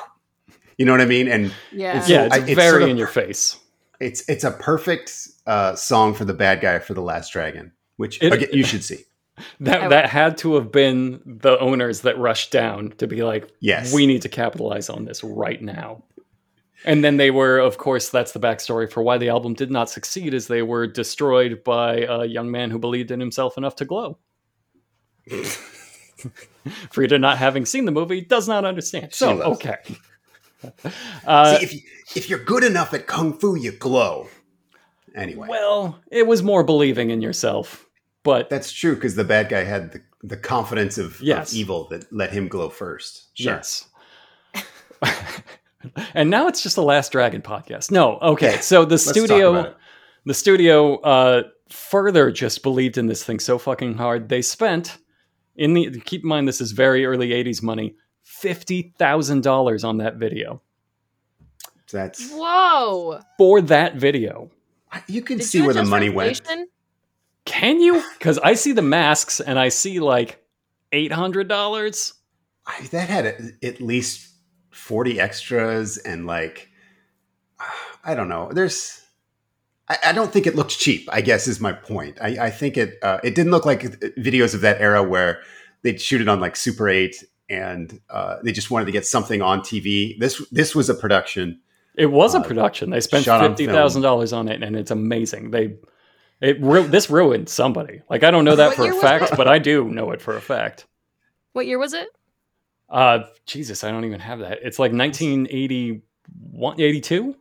[0.79, 1.29] You know what I mean?
[1.29, 1.91] And yeah.
[1.91, 3.59] it's- yeah, it's I- it's very sort of- in your face.
[4.01, 8.23] it's it's a perfect uh, song for the bad guy for the Last Dragon, which
[8.23, 9.05] It- again, you should see.
[9.61, 13.93] That that had to have been the owners that rushed down to be like, Yes,
[13.95, 16.03] we need to capitalize on this right now.
[16.85, 19.91] And then they were, of course, that's the backstory for why the album did not
[19.91, 23.85] succeed, is they were destroyed by a young man who believed in himself enough to
[23.85, 24.19] glow.
[26.93, 29.13] Fryda, not having seen the movie, does not understand.
[29.13, 29.77] She So, loves okay.
[31.27, 31.81] Uh, see if you,
[32.17, 34.29] if you're good enough at kung fu, you glow.
[35.15, 37.87] Anyway, well, it was more believing in yourself,
[38.23, 42.13] but that's true because the bad guy had the, the confidence of, of evil that
[42.13, 43.29] let him glow first.
[43.35, 43.55] Sure.
[43.55, 43.89] Yes.
[46.15, 47.91] and now it's just the Last Dragon podcast.
[47.91, 48.59] No, okay.
[48.61, 49.75] So the studio,
[50.25, 54.29] the studio, uh, further just believed in this thing so fucking hard.
[54.29, 54.99] They spent
[55.57, 57.97] in the keep in mind this is very early '80s money,
[58.39, 60.61] fifty thousand dollars on that video.
[61.91, 63.21] That's Whoa!
[63.39, 64.51] For that video,
[65.07, 66.43] you can Did see you where the money went.
[67.45, 68.03] can you?
[68.19, 70.43] Because I see the masks and I see like
[70.93, 72.15] eight hundred dollars.
[72.67, 74.31] I, that had at, at least
[74.71, 76.69] forty extras and like
[78.05, 78.51] I don't know.
[78.53, 79.03] There's
[79.89, 81.09] I, I don't think it looked cheap.
[81.11, 82.19] I guess is my point.
[82.21, 83.83] I, I think it uh, it didn't look like
[84.19, 85.41] videos of that era where
[85.83, 89.43] they'd shoot it on like Super Eight and uh, they just wanted to get something
[89.43, 90.19] on TV.
[90.19, 91.61] This this was a production.
[91.95, 92.91] It was a Uh, production.
[92.91, 95.51] They spent fifty thousand dollars on it, and it's amazing.
[95.51, 95.77] They
[96.41, 98.03] it ru- this ruined somebody.
[98.09, 100.41] Like I don't know that for a fact, but I do know it for a
[100.41, 100.87] fact.
[101.53, 102.09] What year was it?
[102.89, 104.61] Uh, Jesus, I don't even have that.
[104.63, 107.37] It's like 1981, 82?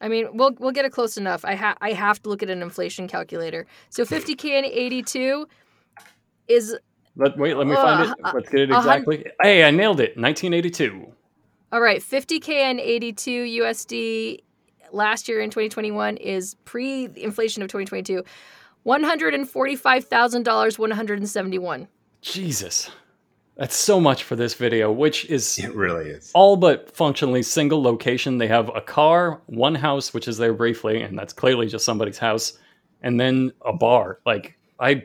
[0.00, 1.44] I mean, we'll we'll get it close enough.
[1.44, 3.66] I ha- I have to look at an inflation calculator.
[3.88, 5.48] So 50k in 82
[6.48, 6.76] is
[7.16, 8.16] Let, wait, let me find it.
[8.22, 9.26] Uh, Let's get it a hun- exactly.
[9.42, 10.16] Hey, I nailed it.
[10.16, 11.12] 1982.
[11.72, 12.00] all right.
[12.02, 13.30] 50k and 82
[13.62, 14.40] USD
[14.92, 18.22] last year in 2021 is pre-inflation of 2022.
[18.82, 21.88] One hundred and forty-five thousand dollars, one hundred and seventy-one.
[22.22, 22.88] Jesus,
[23.56, 26.30] that's so much for this video, which is It really is.
[26.34, 28.38] all but functionally single location.
[28.38, 32.18] They have a car, one house, which is there briefly, and that's clearly just somebody's
[32.18, 32.58] house,
[33.02, 34.20] and then a bar.
[34.24, 35.02] Like I,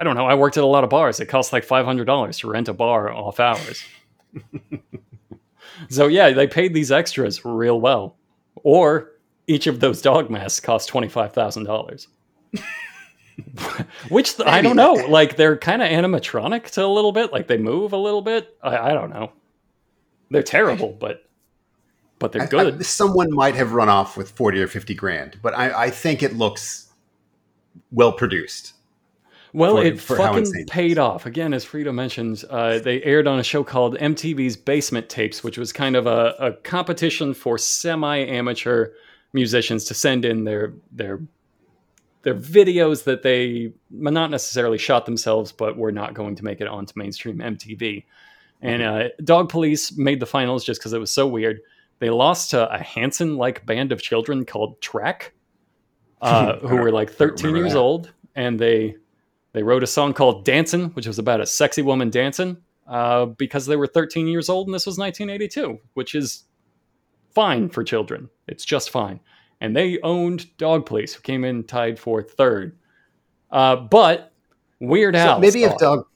[0.00, 0.26] I don't know.
[0.26, 1.18] I worked at a lot of bars.
[1.20, 3.82] It costs like five hundred dollars to rent a bar off hours.
[5.88, 8.16] so yeah, they paid these extras real well.
[8.62, 9.12] Or
[9.46, 12.08] each of those dog masks cost twenty five thousand dollars.
[14.08, 14.92] Which th- I don't know.
[14.92, 17.32] Like they're kind of animatronic to a little bit.
[17.32, 18.56] Like they move a little bit.
[18.62, 19.32] I, I don't know.
[20.30, 21.24] They're terrible, but
[22.18, 22.80] but they're I- good.
[22.80, 26.22] I- someone might have run off with forty or fifty grand, but I, I think
[26.22, 26.90] it looks
[27.92, 28.74] well produced.
[29.52, 31.26] Well, for- it for fucking paid off.
[31.26, 35.58] Again, as Fryda mentioned, uh, they aired on a show called MTV's Basement Tapes, which
[35.58, 38.88] was kind of a, a competition for semi-amateur
[39.32, 41.20] musicians to send in their their
[42.22, 46.66] their videos that they not necessarily shot themselves, but were not going to make it
[46.66, 48.04] onto mainstream MTV.
[48.60, 51.60] And uh, Dog Police made the finals just because it was so weird.
[52.00, 55.32] They lost to a Hanson-like band of children called Track,
[56.20, 57.78] uh, who were like 13 years that.
[57.78, 58.96] old, and they
[59.52, 63.66] they wrote a song called "Dancin'," which was about a sexy woman dancing uh, because
[63.66, 66.44] they were 13 years old, and this was 1982, which is
[67.34, 68.28] fine for children.
[68.46, 69.20] It's just fine.
[69.60, 72.76] and they owned Dog Police, who came in tied for third.
[73.50, 74.32] Uh, but
[74.80, 75.40] Weird So Al.
[75.40, 76.06] maybe if dog,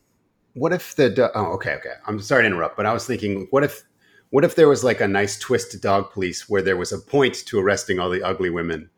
[0.55, 3.49] what if the do- oh okay okay I'm sorry to interrupt, but I was thinking
[3.51, 3.83] what if
[4.31, 6.99] what if there was like a nice twist to Dog Police where there was a
[6.99, 8.89] point to arresting all the ugly women,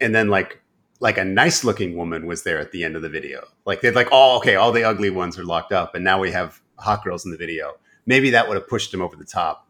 [0.00, 0.60] and then like
[1.00, 3.94] like a nice looking woman was there at the end of the video, like they'd
[3.94, 7.04] like oh okay all the ugly ones are locked up, and now we have hot
[7.04, 7.74] girls in the video.
[8.06, 9.66] Maybe that would have pushed him over the top.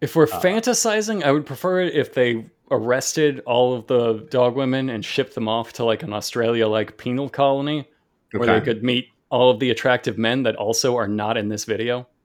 [0.00, 4.54] If we're Uh, fantasizing, I would prefer it if they arrested all of the dog
[4.54, 7.88] women and shipped them off to like an Australia like penal colony
[8.32, 11.64] where they could meet all of the attractive men that also are not in this
[11.64, 12.06] video.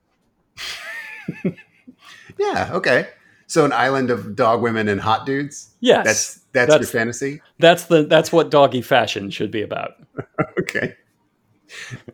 [2.38, 3.10] Yeah, okay.
[3.54, 5.76] So an island of dog women and hot dudes.
[5.80, 6.06] Yes.
[6.06, 7.40] That's that's, That's- your fantasy.
[7.60, 9.92] That's the that's what doggy fashion should be about.
[10.60, 10.96] Okay.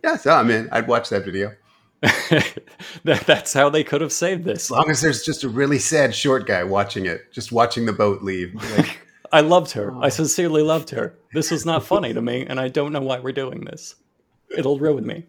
[0.04, 0.68] Yeah, so I'm in.
[0.72, 1.54] I'd watch that video.
[2.02, 4.66] that, that's how they could have saved this.
[4.66, 7.94] As long as there's just a really sad short guy watching it, just watching the
[7.94, 8.54] boat leave.
[8.78, 9.00] Like,
[9.32, 9.94] I loved her.
[9.94, 10.02] Oh.
[10.02, 11.18] I sincerely loved her.
[11.34, 13.96] This was not funny to me, and I don't know why we're doing this.
[14.58, 15.26] It'll ruin me.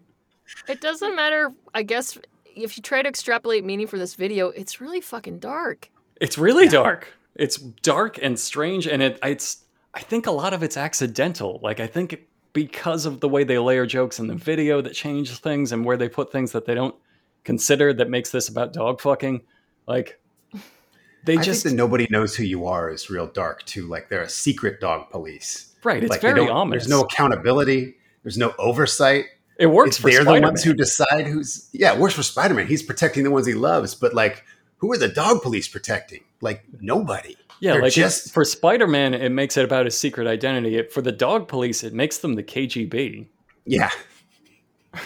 [0.67, 1.51] It doesn't matter.
[1.73, 2.17] I guess
[2.55, 5.89] if you try to extrapolate meaning for this video, it's really fucking dark.
[6.21, 7.07] It's really dark.
[7.35, 9.63] It's dark and strange, and it it's.
[9.93, 11.59] I think a lot of it's accidental.
[11.61, 12.21] Like I think
[12.53, 15.97] because of the way they layer jokes in the video that change things, and where
[15.97, 16.95] they put things that they don't
[17.43, 19.41] consider that makes this about dog fucking.
[19.87, 20.19] Like
[21.23, 23.87] they I just think that nobody knows who you are is real dark too.
[23.87, 25.73] Like they're a secret dog police.
[25.83, 26.03] right.
[26.03, 26.83] It's like very ominous.
[26.83, 27.95] There's no accountability.
[28.23, 29.25] There's no oversight.
[29.57, 30.41] it works It's- for they're Spider-Man.
[30.41, 31.69] the ones who decide who's.
[31.73, 32.67] Yeah, it works for Spider Man.
[32.67, 34.43] He's protecting the ones he loves, but like,
[34.81, 36.23] who are the dog police protecting?
[36.41, 37.37] Like nobody.
[37.59, 40.77] Yeah, They're like just for Spider Man, it makes it about his secret identity.
[40.77, 43.27] It, for the dog police, it makes them the KGB.
[43.65, 43.89] yeah.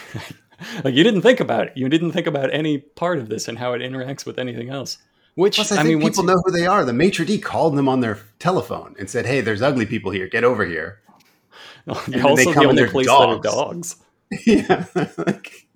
[0.84, 1.72] Like you didn't think about it.
[1.76, 4.96] You didn't think about any part of this and how it interacts with anything else.
[5.34, 6.82] Which Plus, I, I, think mean, people know who they are.
[6.82, 10.26] The maitre d called them on their telephone and said, "Hey, there's ugly people here.
[10.28, 11.00] Get over here."
[12.08, 13.96] then also they the come in only their police that are dogs.
[13.96, 13.96] dogs.
[14.46, 14.86] yeah.
[15.18, 15.66] like,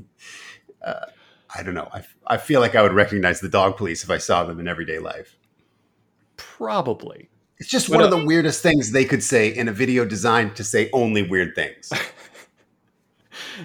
[0.83, 1.07] uh,
[1.55, 1.89] I don't know.
[1.93, 4.69] I, I feel like I would recognize the dog police if I saw them in
[4.69, 5.37] everyday life.
[6.37, 7.29] Probably.
[7.59, 10.57] It's just But, one of the weirdest things they could say in a video designed
[10.57, 11.93] to say only weird things.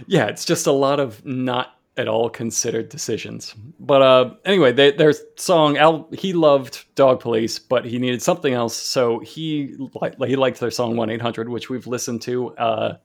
[0.07, 3.55] Yeah, it's just a lot of not at all considered decisions.
[3.79, 8.53] But uh, anyway, they, their song, Al, he loved Dog Police, but he needed something
[8.53, 12.55] else, so he li- he liked their song One Eight Hundred, which we've listened to
[12.57, 12.97] uh,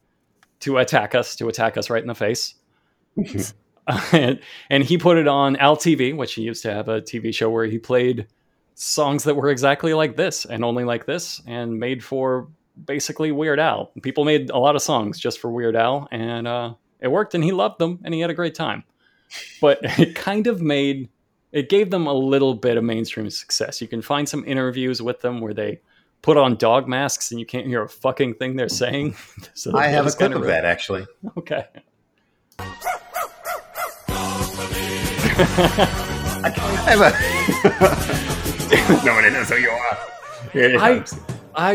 [0.60, 2.54] to attack us, to attack us right in the face.
[4.12, 7.34] and, and he put it on Al TV, which he used to have a TV
[7.34, 8.26] show where he played
[8.74, 12.48] songs that were exactly like this and only like this, and made for
[12.86, 13.92] basically Weird Al.
[14.02, 17.44] People made a lot of songs just for Weird Al, and uh, it worked, and
[17.44, 18.84] he loved them, and he had a great time.
[19.60, 21.08] But it kind of made
[21.52, 23.80] it gave them a little bit of mainstream success.
[23.80, 25.80] You can find some interviews with them where they
[26.22, 29.16] put on dog masks and you can't hear a fucking thing they're saying.
[29.54, 31.06] so I have a clip kinda of that actually.
[31.36, 31.66] Okay.
[36.42, 36.50] I
[36.86, 37.00] have
[39.00, 39.04] a.
[39.06, 39.98] Nobody knows who you are.
[40.52, 41.04] Here I.
[41.54, 41.72] I,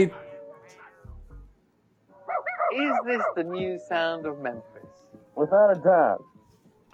[2.74, 4.63] Is this the new sound of Memphis?
[5.36, 6.24] Without a doubt.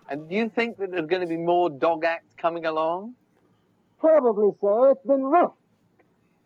[0.09, 3.15] And do you think that there's going to be more dog acts coming along?
[3.99, 4.85] Probably so.
[4.91, 5.53] It's been rough.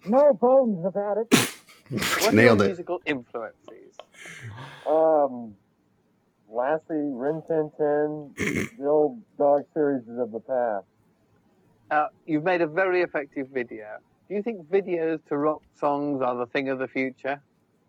[0.08, 1.28] No bones about it.
[1.90, 2.68] What Nailed are it.
[2.68, 3.96] your musical influences?
[4.88, 5.56] Um,
[6.56, 8.32] Lassie, Rin Tin Tin,
[8.80, 10.86] the old dog series of the past.
[11.92, 13.98] Uh, you've made a very effective video.
[14.30, 17.42] Do you think videos to rock songs are the thing of the future?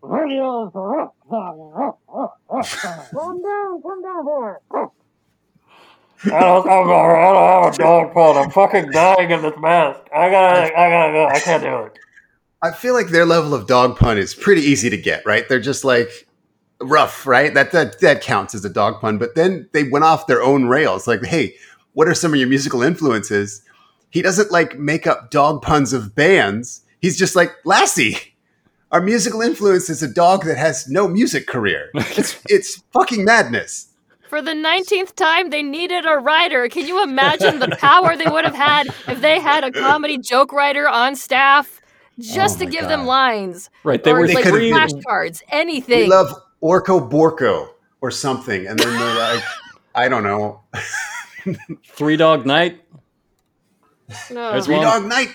[0.02, 1.96] Videos are rough.
[3.12, 4.54] Calm down, calm down, boy.
[6.24, 8.36] I don't, I'm, I don't have a dog pod.
[8.36, 10.00] I'm fucking dying in this mask.
[10.14, 11.26] I gotta, I gotta go.
[11.28, 11.98] I can't do it.
[12.62, 15.48] I feel like their level of dog pun is pretty easy to get, right?
[15.48, 16.25] They're just like
[16.80, 17.52] rough, right?
[17.54, 19.18] That that that counts as a dog pun.
[19.18, 21.06] But then they went off their own rails.
[21.06, 21.54] Like, hey,
[21.94, 23.62] what are some of your musical influences?
[24.10, 26.82] He doesn't like make up dog puns of bands.
[27.00, 28.16] He's just like Lassie.
[28.92, 31.90] Our musical influence is a dog that has no music career.
[31.94, 33.88] It's it's fucking madness.
[34.28, 36.68] For the 19th time, they needed a writer.
[36.68, 40.52] Can you imagine the power they would have had if they had a comedy joke
[40.52, 41.80] writer on staff
[42.18, 43.70] just Oh to my give them lines?
[43.84, 44.02] right.
[44.02, 44.72] They or were They like could've three.
[44.72, 46.10] been- flashcards, We anything.
[46.10, 47.68] love Orco Borco
[48.00, 49.44] or something, and then they're like,
[49.94, 50.60] I don't know,
[51.86, 52.82] Three Dog Night.
[54.30, 54.52] no.
[54.52, 54.84] There's Three one.
[54.84, 55.28] Dog Night.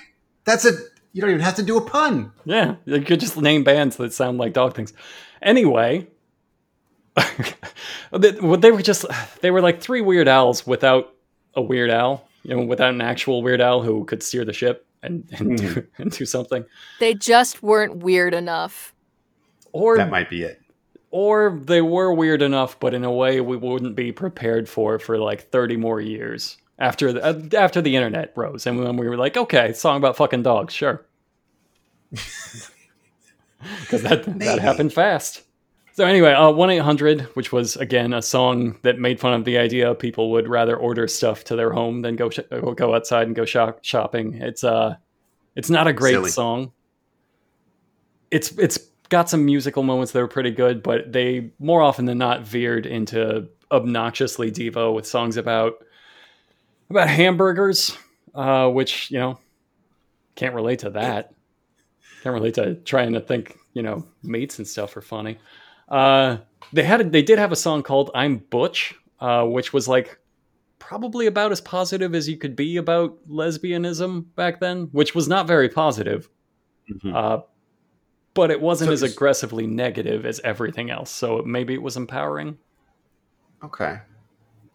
[0.45, 0.71] That's a
[1.13, 2.31] you don't even have to do a pun.
[2.45, 4.93] Yeah, you could just name bands that sound like dog things.
[5.41, 6.07] Anyway,
[8.17, 9.05] they, they were just
[9.41, 11.13] they were like three Weird Owls without
[11.53, 14.85] a Weird Owl, you know, without an actual Weird Owl who could steer the ship.
[15.03, 15.55] and and, hmm.
[15.55, 16.63] do, and do something,
[16.99, 18.93] They just weren't weird enough.
[19.73, 20.60] or That might be it.
[21.11, 25.17] Or they were weird enough, but in a way we wouldn't be prepared for for
[25.17, 29.17] like thirty more years after the, uh, after the internet rose, and when we were
[29.17, 31.05] like, okay, song about fucking dogs, sure,
[32.11, 35.43] because that that happened fast.
[35.93, 39.43] So anyway, uh, one eight hundred, which was again a song that made fun of
[39.43, 43.27] the idea people would rather order stuff to their home than go sh- go outside
[43.27, 44.35] and go shop- shopping.
[44.35, 44.95] It's uh,
[45.55, 46.29] it's not a great Silly.
[46.29, 46.71] song.
[48.31, 48.79] It's it's
[49.11, 52.87] got some musical moments that were pretty good, but they more often than not veered
[52.87, 55.85] into obnoxiously Devo with songs about
[56.89, 57.95] about hamburgers,
[58.33, 59.37] uh, which you know
[60.35, 61.33] can't relate to that.
[62.23, 65.37] Can't relate to trying to think, you know, meats and stuff are funny.
[65.89, 66.37] Uh,
[66.71, 70.17] they had a, they did have a song called "I'm Butch," uh, which was like
[70.79, 75.47] probably about as positive as you could be about lesbianism back then, which was not
[75.47, 76.29] very positive.
[76.89, 77.13] Mhm.
[78.31, 81.11] Uh, but it wasn't So as aggressively negative as everything else.
[81.11, 82.57] So maybe it was empowering.
[83.63, 83.99] Okay.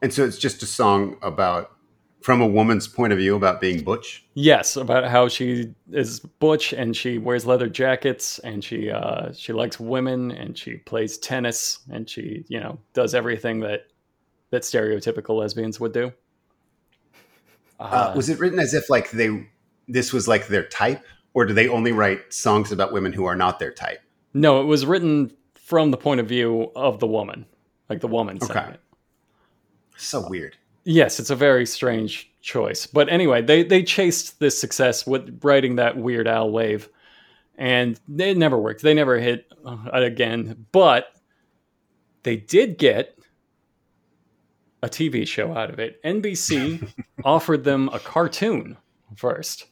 [0.03, 1.73] And so it's just a song about,
[2.21, 4.25] from a woman's point of view, about being butch.
[4.35, 9.53] Yes, about how she is butch and she wears leather jackets and she uh, she
[9.53, 13.87] likes women and she plays tennis and she you know does everything that
[14.51, 16.13] that stereotypical lesbians would do.
[17.79, 19.49] Uh, was it written as if like they,
[19.89, 21.05] this was like their type,
[21.37, 24.01] or do they only write songs about women who are not their type?
[24.33, 27.45] No, it was written from the point of view of the woman,
[27.91, 28.71] like the woman saying Okay.
[28.73, 28.81] it.
[29.99, 30.57] So weird.
[30.85, 32.87] Yes, it's a very strange choice.
[32.87, 36.89] But anyway, they they chased this success with writing that Weird Al wave,
[37.59, 38.81] and it never worked.
[38.81, 40.65] They never hit uh, again.
[40.73, 41.09] But
[42.23, 43.19] they did get
[44.83, 46.03] a TV show out of it.
[46.03, 46.89] NBC
[47.25, 48.77] offered them a cartoon
[49.17, 49.67] first,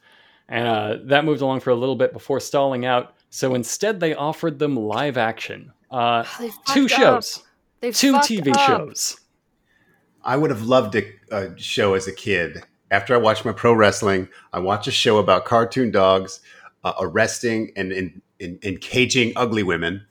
[0.48, 3.14] and uh, that moved along for a little bit before stalling out.
[3.30, 5.72] So instead, they offered them live action.
[5.90, 6.24] Uh,
[6.68, 7.42] two shows,
[7.80, 8.66] two TV up.
[8.66, 9.18] shows.
[10.24, 12.62] I would have loved a, a show as a kid.
[12.90, 16.40] After I watched my pro wrestling, I watched a show about cartoon dogs
[16.84, 20.06] uh, arresting and in, in, in caging ugly women.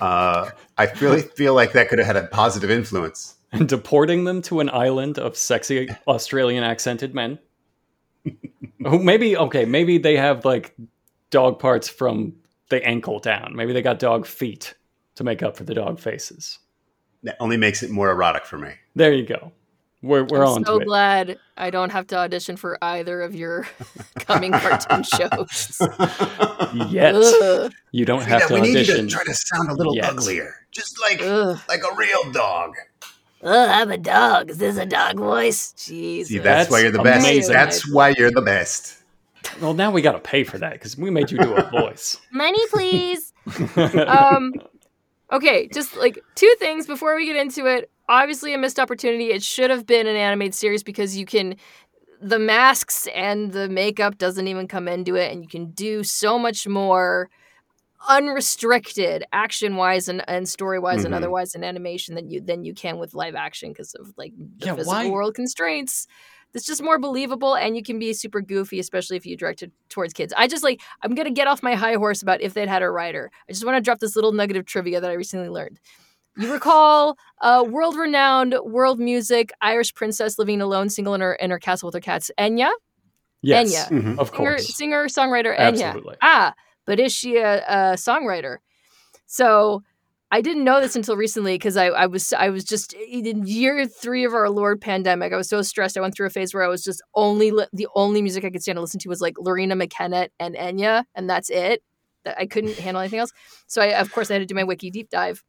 [0.00, 3.36] Uh, I really feel like that could have had a positive influence.
[3.52, 7.38] and deporting them to an island of sexy Australian accented men.
[8.86, 10.74] Who maybe okay, maybe they have like
[11.30, 12.34] dog parts from
[12.68, 13.54] the ankle down.
[13.54, 14.74] Maybe they got dog feet
[15.16, 16.58] to make up for the dog faces.
[17.24, 18.72] That only makes it more erotic for me.
[18.94, 19.52] There you go.
[20.00, 20.86] We're we're I'm on so to it.
[20.86, 23.66] glad I don't have to audition for either of your
[24.20, 25.76] coming cartoon shows.
[26.88, 29.96] Yet Ugh, you don't have to we need you to try to sound a little
[29.96, 30.04] yet.
[30.04, 31.58] uglier, just like ugh.
[31.68, 32.74] like a real dog.
[33.42, 34.50] Ugh, I'm a dog.
[34.50, 35.72] Is this a dog voice?
[35.76, 36.26] Jeez.
[36.26, 37.24] See, that's, That's why you're the best.
[37.24, 37.52] amazing.
[37.52, 38.96] That's why you're the best.
[39.60, 42.20] Well, now we got to pay for that because we made you do a voice.
[42.32, 43.32] Money, please.
[44.06, 44.52] um,
[45.32, 47.90] okay, just like two things before we get into it.
[48.08, 49.30] Obviously, a missed opportunity.
[49.30, 51.56] It should have been an animated series because you can.
[52.20, 56.36] The masks and the makeup doesn't even come into it, and you can do so
[56.36, 57.30] much more
[58.08, 61.16] unrestricted action wise and, and story wise and Mhm.
[61.18, 64.66] otherwise in animation than you than you can with live action because of like the
[64.66, 66.06] Yeah, physical why- world constraints.
[66.54, 69.70] It's just more believable and you can be super goofy, especially if you direct it
[69.90, 70.32] towards kids.
[70.36, 72.90] I just like I'm gonna get off my high horse about if they'd had a
[72.90, 73.30] writer.
[73.48, 75.78] I just want to drop this little nugget of trivia that I recently learned.
[76.38, 81.58] You recall uh, world-renowned world music Irish princess living alone, single in her in her
[81.58, 82.70] castle with her cats, Enya,
[83.42, 83.88] yes, Enya.
[84.02, 84.18] Mhm.
[84.18, 84.74] of singer, course.
[84.74, 85.86] singer songwriter Enya.
[85.88, 86.16] Absolutely.
[86.22, 86.54] Ah,
[86.88, 88.56] but is she a, a songwriter?
[89.26, 89.82] So
[90.30, 93.86] I didn't know this until recently because I, I was I was just in year
[93.86, 95.34] three of our Lord pandemic.
[95.34, 95.98] I was so stressed.
[95.98, 98.62] I went through a phase where I was just only the only music I could
[98.62, 101.82] stand to listen to was like Loreena McKennitt and Enya, and that's it.
[102.24, 103.32] That I couldn't handle anything else.
[103.66, 105.44] So I of course I had to do my wiki deep dive.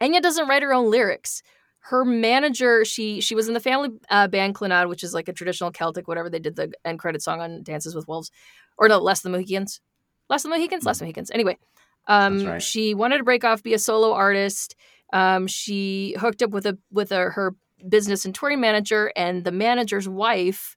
[0.00, 1.42] Enya doesn't write her own lyrics.
[1.80, 5.34] Her manager, she she was in the family uh, band Clannad, which is like a
[5.34, 8.30] traditional Celtic, whatever they did the end credit song on Dances with Wolves,
[8.78, 9.82] or no, Less than Mohicans,
[10.30, 11.30] Less than Mohicans, Less than Mohicans.
[11.32, 11.58] Anyway,
[12.06, 12.62] um, right.
[12.62, 14.76] she wanted to break off, be a solo artist.
[15.12, 17.54] Um, she hooked up with a with a, her
[17.88, 20.76] business and touring manager, and the manager's wife.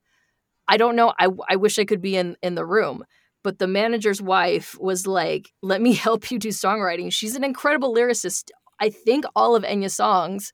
[0.66, 1.14] I don't know.
[1.18, 3.04] I I wish I could be in in the room,
[3.44, 7.94] but the manager's wife was like, "Let me help you do songwriting." She's an incredible
[7.94, 8.50] lyricist.
[8.80, 10.52] I think all of Enya's songs,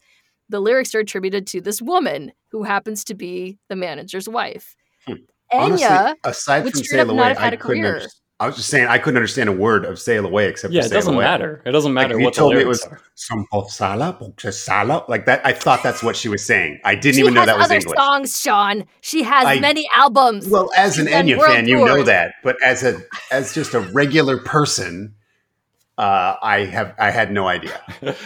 [0.50, 4.76] the lyrics are attributed to this woman who happens to be the manager's wife.
[5.06, 5.14] Hmm.
[5.52, 8.00] Honestly, Enya aside would from Sail Away, have had I a couldn't career.
[8.00, 8.10] have,
[8.40, 10.86] I was just saying I couldn't understand a word of sail away except Yeah, for
[10.86, 11.24] it sail doesn't away.
[11.24, 11.62] matter.
[11.66, 12.98] It doesn't Like, matter if you what the told me it was are.
[13.14, 14.16] some sala,
[14.50, 15.44] sala, like that.
[15.44, 16.80] I thought that's what she was saying.
[16.82, 17.96] I didn't She even know that was other English.
[17.98, 18.84] songs, Sean.
[19.02, 20.48] She has I- many albums.
[20.48, 23.52] Well, as an She's done Enya world fan, you know that, but as a as
[23.52, 25.14] just a regular person,
[25.98, 27.78] uh, I have I had no idea.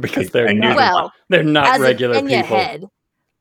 [0.00, 2.56] because they're knew not, the- Well, they're not as regular an Enya people.
[2.56, 2.84] head.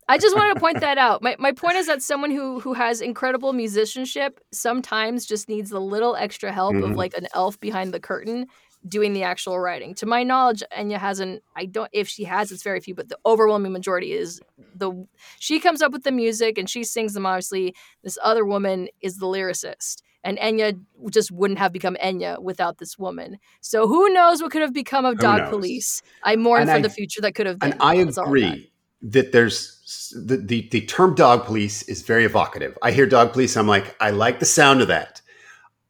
[0.10, 1.22] I just wanted to point that out.
[1.22, 5.80] My my point is that someone who who has incredible musicianship sometimes just needs a
[5.80, 6.96] little extra help of Mhm.
[6.96, 8.48] like an elf behind the curtain
[8.86, 9.96] doing the actual writing.
[9.96, 11.42] To my knowledge, Enya hasn't.
[11.56, 11.90] I don't.
[11.94, 12.94] If she has, it's very few.
[12.96, 14.42] But the overwhelming majority is
[14.76, 14.92] the.
[15.40, 17.26] She comes up with the music and she sings them.
[17.26, 17.74] Obviously,
[18.04, 20.02] this other woman is the lyricist.
[20.26, 20.80] And Enya
[21.12, 23.38] just wouldn't have become Enya without this woman.
[23.62, 25.50] So who knows what could have become of Who Dog knows?
[25.50, 26.02] Police?
[26.24, 27.74] I mourn And for I- the future that could have been.
[27.74, 29.82] And I That's agree that there's
[30.26, 32.78] the, the the term dog police is very evocative.
[32.82, 35.22] I hear dog police, I'm like, I like the sound of that.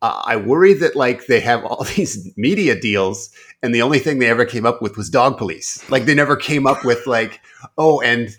[0.01, 3.29] Uh, I worry that like they have all these media deals,
[3.61, 5.87] and the only thing they ever came up with was dog police.
[5.89, 7.41] Like they never came up with like,
[7.77, 8.29] oh, and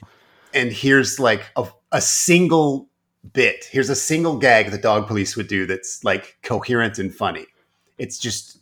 [0.53, 2.89] and here's like a, a single
[3.33, 3.65] bit.
[3.71, 7.47] Here's a single gag that dog police would do that's like coherent and funny.
[7.99, 8.59] It's just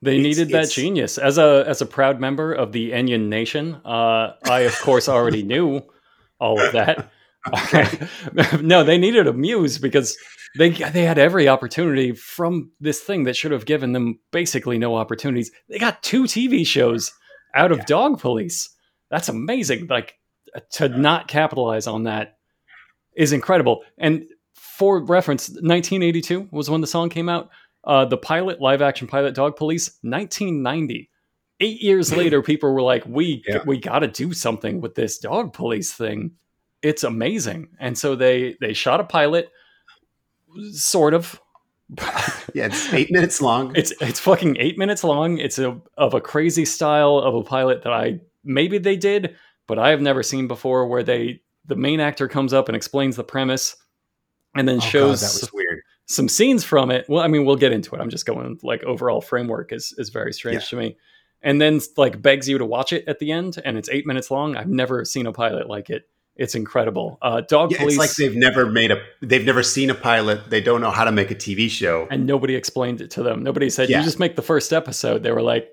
[0.00, 1.18] They It's- needed that genius.
[1.18, 5.42] As a as a proud member of the Enyan Nation, uh, I of course already
[5.42, 5.82] knew
[6.40, 7.10] all of that.
[8.60, 10.16] no, they needed a muse because
[10.56, 14.96] they they had every opportunity from this thing that should have given them basically no
[14.96, 15.50] opportunities.
[15.68, 17.12] They got two TV shows
[17.54, 17.84] out of Yeah.
[17.86, 18.68] Dog Police.
[19.10, 19.86] That's amazing.
[19.86, 20.18] Like
[20.72, 22.38] to not capitalize on that
[23.16, 23.84] is incredible.
[23.98, 24.24] And
[24.54, 27.50] for reference, 1982 was when the song came out.
[27.84, 31.08] Uh, the pilot, live action pilot, Dog Police, 1990.
[31.60, 33.62] Eight years later, people were like, "We Yeah.
[33.66, 36.32] we got to do something with this Dog Police thing.
[36.82, 39.50] It's amazing." And so they they shot a pilot,
[40.72, 41.40] sort of.
[42.54, 43.74] yeah, it's eight minutes long.
[43.74, 45.38] It's it's fucking eight minutes long.
[45.38, 49.36] It's a of a crazy style of a pilot that I maybe they did,
[49.66, 50.86] but I have never seen before.
[50.86, 53.74] Where they the main actor comes up and explains the premise,
[54.54, 55.80] and then Oh, God, shows that was weird.
[56.06, 57.06] some scenes from it.
[57.08, 58.00] Well, I mean, we'll get into it.
[58.02, 60.68] I'm just going like overall framework is is very strange Yeah.
[60.68, 60.96] to me,
[61.42, 64.30] and then like begs you to watch it at the end, and it's eight minutes
[64.30, 64.56] long.
[64.56, 66.08] I've never seen a pilot like it.
[66.36, 67.18] It's incredible.
[67.20, 70.50] Uh, Dog Yeah, Police, it's like they've never made a they've never seen a pilot.
[70.50, 72.06] They don't know how to make a TV show.
[72.10, 73.42] and nobody explained it to them.
[73.42, 73.98] Nobody said Yeah.
[73.98, 75.22] you just make the first episode.
[75.24, 75.68] They were like,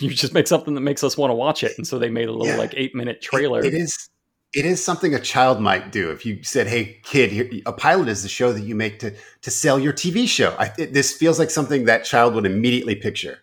[0.00, 2.28] you just make something that makes us want to watch it, and so they made
[2.28, 2.56] a little Yeah.
[2.56, 3.60] like eight minute trailer.
[3.60, 4.08] It- it is
[4.54, 6.10] it is something a child might do.
[6.10, 9.12] If you said, "Hey, kid, here, a pilot is the show that you make to
[9.42, 12.94] to sell your TV show." I, it, this feels like something that child would immediately
[12.94, 13.38] picture.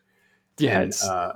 [0.58, 1.34] Yeah, And, uh,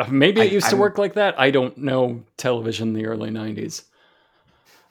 [0.00, 1.34] Uh, Maybe it I- used to I'm- work like that.
[1.40, 3.82] I don't know television in the early '90s.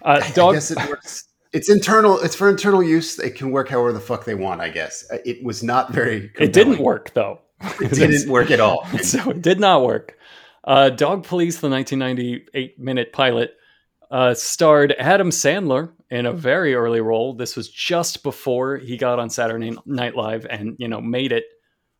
[0.04, 1.24] Uh, I dog, guess it works.
[1.54, 2.20] It's internal.
[2.20, 3.18] It's for internal use.
[3.18, 4.60] It can work however the fuck they want.
[4.60, 6.30] I guess Uh, it was not very.
[6.38, 7.39] it didn't work though.
[7.82, 8.86] It didn't work at all.
[9.02, 10.18] so it did not work.
[10.66, 13.56] Uh, Dog Police, the 1998 minute pilot,
[14.12, 17.34] uh, starred Adam Sandler in a very early role.
[17.34, 21.45] This was just before he got on Saturday Night Live and you know made it.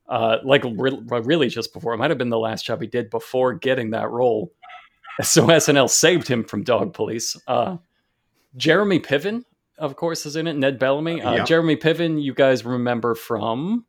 [0.10, 3.10] Uh, like re- really just before it might have been the last job he did
[3.10, 4.54] before getting that role.
[5.22, 7.36] So SNL saved him from Dog Police.
[7.48, 7.78] Uh,
[8.56, 9.44] Jeremy Piven,
[9.78, 10.54] of course, is in it.
[10.56, 11.22] Ned Bellamy.
[11.22, 11.44] Uh, Yeah.
[11.44, 13.86] Jeremy Piven, you guys remember from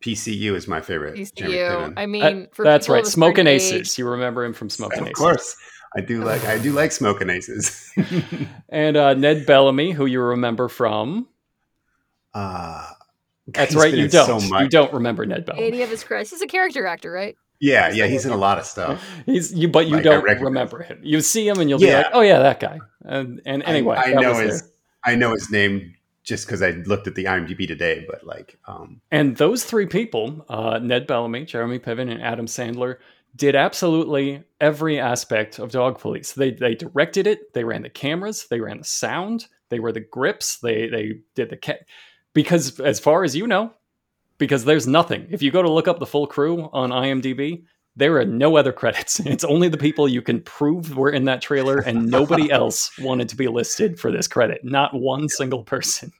[0.00, 1.16] PCU is my favorite.
[1.34, 1.70] Jeremy PCU.
[1.70, 1.94] Piven.
[1.96, 3.00] I mean, Uh, that's right.
[3.00, 3.72] of a Smoking Aces.
[3.72, 5.12] age- You remember him from Smoking of Aces.
[5.12, 5.56] Of course,
[5.96, 6.44] I do like.
[6.44, 7.90] I do like smoking aces.
[8.68, 11.28] And uh, Ned Bellamy, who you remember from.
[12.34, 12.90] uh,
[13.48, 13.92] That's he's right.
[13.94, 14.40] You don't.
[14.40, 14.62] So much.
[14.62, 15.66] you don't remember Ned Bellamy.
[15.66, 16.30] Any of his credits.
[16.30, 17.36] He's a character actor, right?
[17.60, 19.02] Yeah, yeah, he's in a lot of stuff.
[19.26, 20.98] He's you, but you Like, don't remember him.
[21.02, 24.10] You see him and you'll be like, "Oh yeah, that guy." And, and anyway, I,
[24.10, 24.60] I know his.
[24.60, 24.70] there.
[25.04, 28.04] I know his name just because I looked at the IMDb today.
[28.08, 32.96] But like, um, And those three people, uh, Ned Bellamy, Jeremy Piven, and Adam Sandler,
[33.36, 36.32] did absolutely every aspect of Dog Police.
[36.32, 40.00] They they directed it, they ran the cameras, they ran the sound, they were the
[40.00, 41.84] grips, they they did the ca-
[42.34, 43.72] because as far as you know,
[44.38, 45.26] because there's nothing.
[45.30, 47.64] If you go to look up the full crew on IMDb,
[47.96, 49.20] there are no other credits.
[49.24, 53.28] It's only the people you can prove were in that trailer, and nobody else wanted
[53.30, 54.64] to be listed for this credit.
[54.64, 56.12] Not one single person.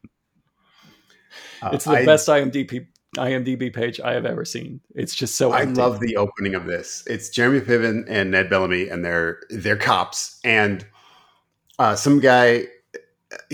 [1.63, 2.87] uh, It's the I, best IMDb
[3.17, 4.81] IMDb page I have ever seen.
[4.95, 5.81] It's just so I empty.
[5.81, 7.05] love the opening of this.
[7.07, 10.87] It's Jeremy Piven and Ned Bellamy, and they're they're cops, and
[11.79, 12.67] uh, some guy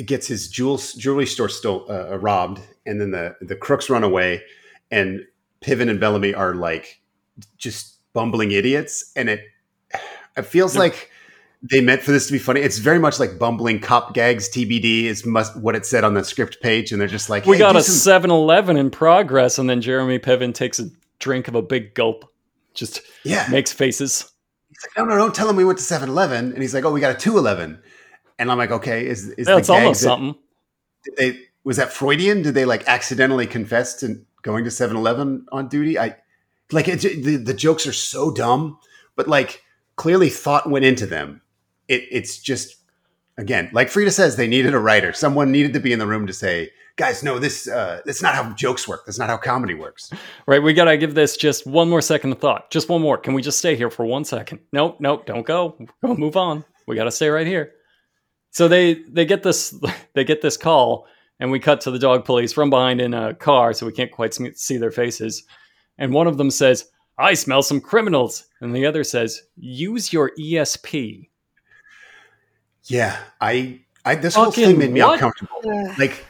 [0.06, 4.42] gets his jewels jewelry store stole, uh, robbed, and then the the crooks run away,
[4.90, 5.26] and
[5.62, 7.00] Piven and Bellamy are like
[7.56, 9.44] just bumbling idiots, and it
[10.36, 11.10] it feels like
[11.62, 12.60] they meant for this to be funny.
[12.60, 14.48] It's very much like bumbling cop gags.
[14.48, 17.58] TBD is must what it said on the script page, and they're just like, we
[17.58, 21.54] got a some- 7 Eleven in progress, and then Jeremy Piven takes a drink of
[21.54, 22.24] a big gulp,
[22.74, 23.46] just yeah.
[23.50, 24.30] makes faces.
[24.68, 26.52] He's like, no, no, don't tell him we went to 7-Eleven.
[26.52, 27.80] And he's like, oh, we got a 2-Eleven.
[28.41, 30.34] And I'm like, okay, is is That's the gag almost that- something.
[31.05, 32.43] did they was that Freudian?
[32.43, 35.99] Did they like accidentally confess to going to 7-Eleven on duty?
[35.99, 36.16] I
[36.72, 38.78] like it, the the jokes are so dumb,
[39.14, 39.62] but like
[39.97, 41.43] clearly thought went into them.
[41.88, 42.76] It it's just
[43.36, 45.12] again, like Fryda says, they needed a writer.
[45.12, 48.34] Someone needed to be in the room to say, guys, no, this uh, that's not
[48.34, 49.05] how jokes work.
[49.05, 50.11] That's not how comedy works.
[50.47, 52.70] Right, we gotta give this just one more second of thought.
[52.70, 53.18] Just one more.
[53.18, 54.61] Can we just stay here for one second?
[54.72, 55.76] Nope, nope, don't go.
[56.03, 56.64] Go move on.
[56.86, 57.72] We gotta stay right here.
[58.51, 59.74] So they they get this
[60.14, 61.07] they get this call,
[61.38, 64.11] and we cut to the dog police from behind in a car, so we can't
[64.12, 65.44] quite see their faces.
[65.98, 66.86] And one of them says,
[67.18, 71.28] "I smell some criminals," and the other says, "Use your ESP."
[72.84, 75.14] Yeah, I I this whole Fucking thing made me what?
[75.14, 75.62] uncomfortable.
[75.98, 76.24] like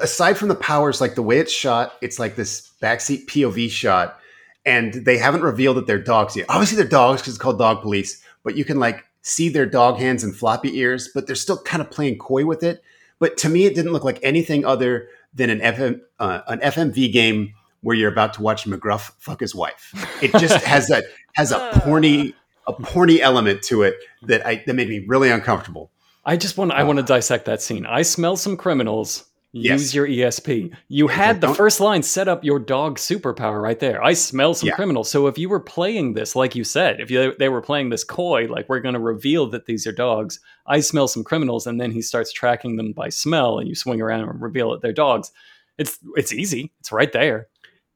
[0.00, 4.18] aside from the powers like the way it's shot it's like this backseat pov shot
[4.64, 7.82] and they haven't revealed that they're dogs yet obviously they're dogs because it's called dog
[7.82, 11.60] police but you can like see their dog hands and floppy ears but they're still
[11.62, 12.82] kind of playing coy with it
[13.18, 17.12] but to me it didn't look like anything other than an FM, uh, an fmv
[17.12, 19.92] game where you're about to watch mcgruff fuck his wife
[20.22, 21.04] it just has that
[21.34, 22.34] has a porny
[22.66, 25.90] a porny element to it that i that made me really uncomfortable
[26.24, 27.86] I just want I want to dissect that scene.
[27.86, 29.24] I smell some criminals.
[29.52, 30.72] Use your ESP.
[30.86, 34.00] You had the first line set up your dog superpower right there.
[34.02, 34.76] I smell some Yeah.
[34.76, 35.10] criminals.
[35.10, 38.04] So if you were playing this, like you said, if you, they were playing this
[38.04, 40.38] coy, like we're going to reveal that these are dogs,
[40.68, 44.00] I smell some criminals, and then he starts tracking them by smell, and you swing
[44.00, 45.32] around and reveal that they're dogs.
[45.78, 46.72] It's it's easy.
[46.78, 47.48] It's right there.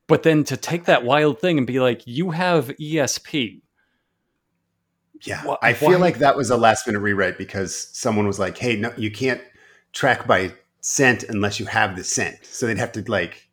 [0.08, 3.60] But then to take that wild thing and be like, you have ESP.
[5.22, 8.58] Yeah, I feel why- like that was a last minute rewrite because someone was like,
[8.58, 9.40] "Hey, no, you can't
[9.92, 10.52] track by
[10.84, 13.48] scent unless you have the scent." So they'd have to like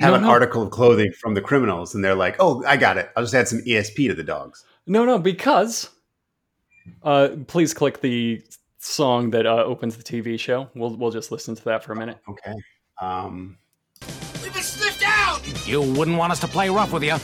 [0.00, 0.30] have No, an no.
[0.30, 3.10] article of clothing from the criminals, and they're like, "Oh, I got it.
[3.16, 5.88] I'll just add some ESP to the dogs." No, no, because
[7.02, 8.42] uh, please click the
[8.78, 10.68] song that uh, opens the TV show.
[10.74, 12.18] We'll we'll just listen to that for a minute.
[12.28, 12.54] Okay.
[13.00, 13.56] Um,
[14.42, 15.40] We've been sniffed out!
[15.66, 17.16] You wouldn't want us to play rough with you.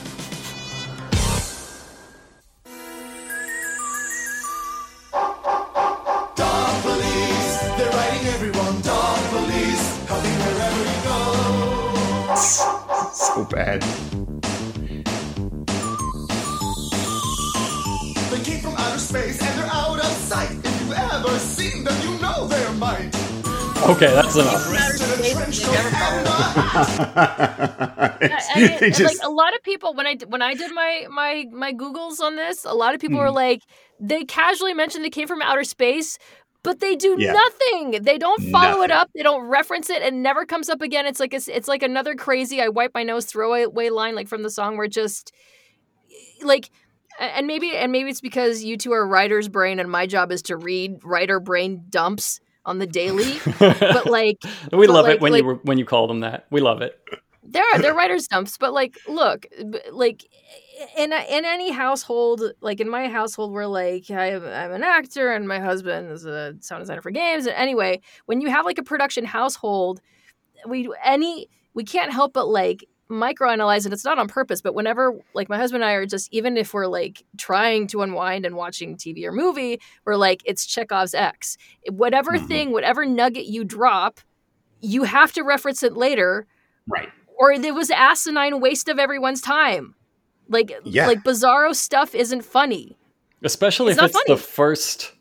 [13.35, 13.81] So bad.
[18.31, 20.51] They came from outer space and they're out of sight.
[20.51, 23.11] If you've ever seen them, you know they're mine.
[23.83, 24.63] Okay, that's enough.
[24.67, 26.31] Dressed in a trench coat and a
[28.21, 30.71] I, I mean, just- like a lot of people when I d- when I did
[30.73, 33.23] my my my Googles on this, a lot of people Hmm.
[33.23, 33.63] were like,
[33.99, 36.17] they casually mentioned they came from outer space,
[36.63, 37.33] but they do Yeah.
[37.33, 38.03] nothing.
[38.03, 39.09] They don't follow it up.
[39.15, 40.01] They don't reference it.
[40.01, 41.05] It never comes up again.
[41.05, 42.61] It's like a, it's like another crazy.
[42.61, 45.31] I wipe my nose throwaway line like from the song where just
[46.09, 46.69] eh, like.
[47.19, 50.41] And maybe and maybe it's because you two are writer's brain and my job is
[50.43, 53.33] to read writer brain dumps on the daily.
[53.59, 54.37] but like
[54.71, 56.45] we but love like- it when like- you were, when you call them that.
[56.49, 56.97] We love it.
[57.43, 59.45] there are they're writers dumps but like look
[59.91, 60.23] like
[60.97, 64.83] in a, in any household like in my household where like I am, I'm an
[64.83, 68.65] actor and my husband is a sound designer for games And anyway when you have
[68.65, 70.01] like a production household
[70.67, 75.13] we any we can't help but like microanalyze and it's not on purpose but whenever
[75.33, 78.55] like my husband and I are just even if we're like trying to unwind and
[78.55, 81.57] watching TV or movie we're like it's Chekhov's X
[81.89, 82.47] whatever Mhm.
[82.47, 84.21] thing whatever nugget you drop
[84.79, 86.47] you have to reference it later
[86.87, 87.09] right.
[87.37, 89.93] or it was asinine waste of everyone's time.
[90.51, 91.07] Like Yeah.
[91.07, 92.97] like bizarro stuff isn't funny.
[93.43, 94.25] Especially It's if it's funny.
[94.27, 95.13] the first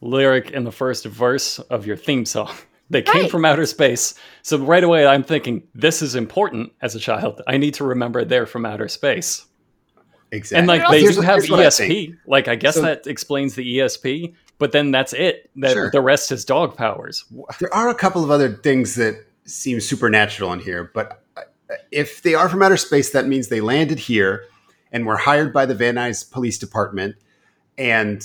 [0.00, 2.50] lyric in the first verse of your theme song.
[2.90, 3.30] They came Right.
[3.30, 4.12] from outer space.
[4.42, 7.40] So right away I'm thinking this is important as a child.
[7.46, 9.46] I need to remember they're from outer space.
[10.30, 10.58] Exactly.
[10.58, 12.16] And like But they do have here's what I ESP.
[12.26, 15.48] Like I guess So- that explains the ESP, but then that's it.
[15.56, 15.90] That Sure.
[15.90, 17.24] the rest is dog powers.
[17.60, 19.14] There are a couple of other things that
[19.46, 21.42] seem supernatural in here, but uh,
[21.92, 24.44] if they are from outer space, that means they landed here
[24.92, 27.16] and we were hired by the Van Nuys Police Department.
[27.78, 28.22] And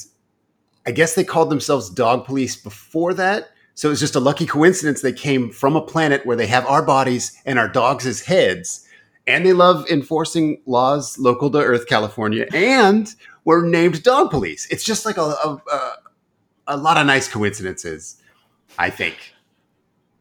[0.85, 3.49] I guess they called themselves dog police before that.
[3.73, 6.83] So it's just a lucky coincidence they came from a planet where they have our
[6.83, 8.87] bodies and our dogs as heads.
[9.25, 13.13] And they love enforcing laws local to Earth, California, and
[13.45, 14.67] were named dog police.
[14.69, 15.97] It's just like a, a, a,
[16.67, 18.21] a lot of nice coincidences,
[18.77, 19.33] I think.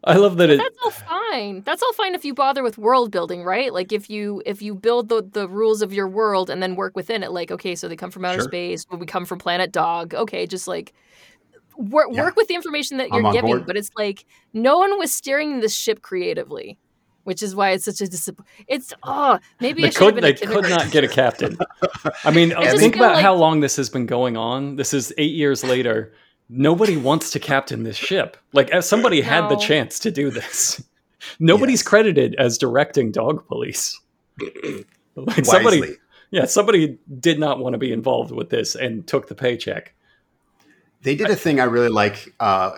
[0.07, 1.63] I love that it That's all fine.
[1.63, 3.73] That's all fine if you bother with world building, right?
[3.73, 6.95] Like if you if you build the the rules of your world and then work
[6.95, 7.33] within it.
[7.33, 8.49] Like okay, so they come from outer Sure.
[8.49, 10.15] space, but we come from planet Dog.
[10.15, 10.93] Okay, just like
[11.77, 12.23] work Yeah.
[12.23, 13.49] work with the information that you're giving.
[13.51, 13.67] board.
[13.67, 16.79] But it's like no one was steering this ship creatively,
[17.25, 18.67] which is why it's such a disappointment.
[18.69, 21.59] It's oh maybe They have could they could not get a captain.
[22.25, 24.77] I mean, I think about how long this has been going on.
[24.77, 26.13] This is eight years later.
[26.49, 28.37] Nobody wants to captain this ship.
[28.53, 30.83] Like as somebody had the chance to do this.
[31.41, 31.89] Nobody's Yes.
[31.89, 33.99] credited as directing Dog Police.
[35.17, 35.97] like somebody, Wisely.
[36.31, 39.95] yeah, somebody did not want to be involved with this and took the paycheck.
[41.03, 42.77] They did a thing I really like uh,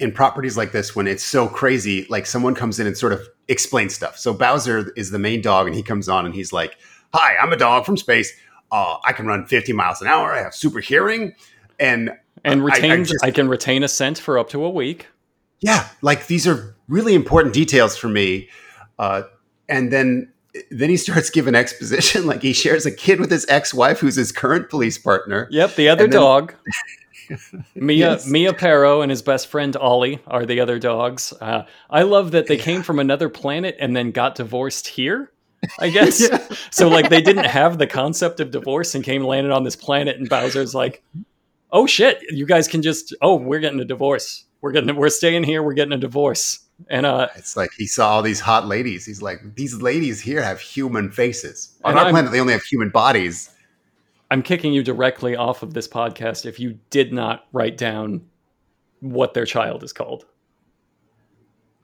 [0.00, 2.06] in properties like this when it's so crazy.
[2.10, 4.18] Like someone comes in and sort of explains stuff.
[4.18, 6.76] So Bowser is the main dog, and he comes on and he's like,
[7.14, 8.32] "Hi, I'm a dog from space.
[8.70, 10.32] Uh, I can run 50 miles an hour.
[10.32, 11.34] I have super hearing,
[11.78, 12.10] and
[12.44, 15.06] And I- I retained, I, can retain a scent for up to a week.
[15.60, 18.48] yeah, like these are really important details for me."
[18.98, 19.22] Uh,
[19.68, 20.32] and then
[20.70, 22.26] then he starts giving exposition.
[22.30, 25.46] Like he shares a kid with his ex-wife, who's his current police partner.
[25.50, 26.54] Yep, the other then- dog.
[27.74, 28.26] Mia Yes.
[28.26, 31.32] Mia Perro and his best friend Ollie are the other dogs.
[31.40, 35.30] Uh, I love that they came from another planet and then got divorced here.
[35.78, 36.22] I guess
[36.70, 36.88] so.
[36.88, 40.28] Like they didn't have the concept of divorce and came landed on this planet, and
[40.28, 41.02] Bowser's like,
[41.70, 44.44] "Oh shit, you guys can just oh we're getting a divorce.
[44.60, 45.62] We're getting we're staying here.
[45.62, 49.04] We're getting a divorce." And uh, It's like he saw all these hot ladies.
[49.04, 51.76] He's like, these ladies here have human faces.
[51.84, 53.50] On our I'm- planet, they only have human bodies.
[54.30, 58.22] I'm kicking you directly off of this podcast if you did not write down
[59.00, 60.26] what their child is called.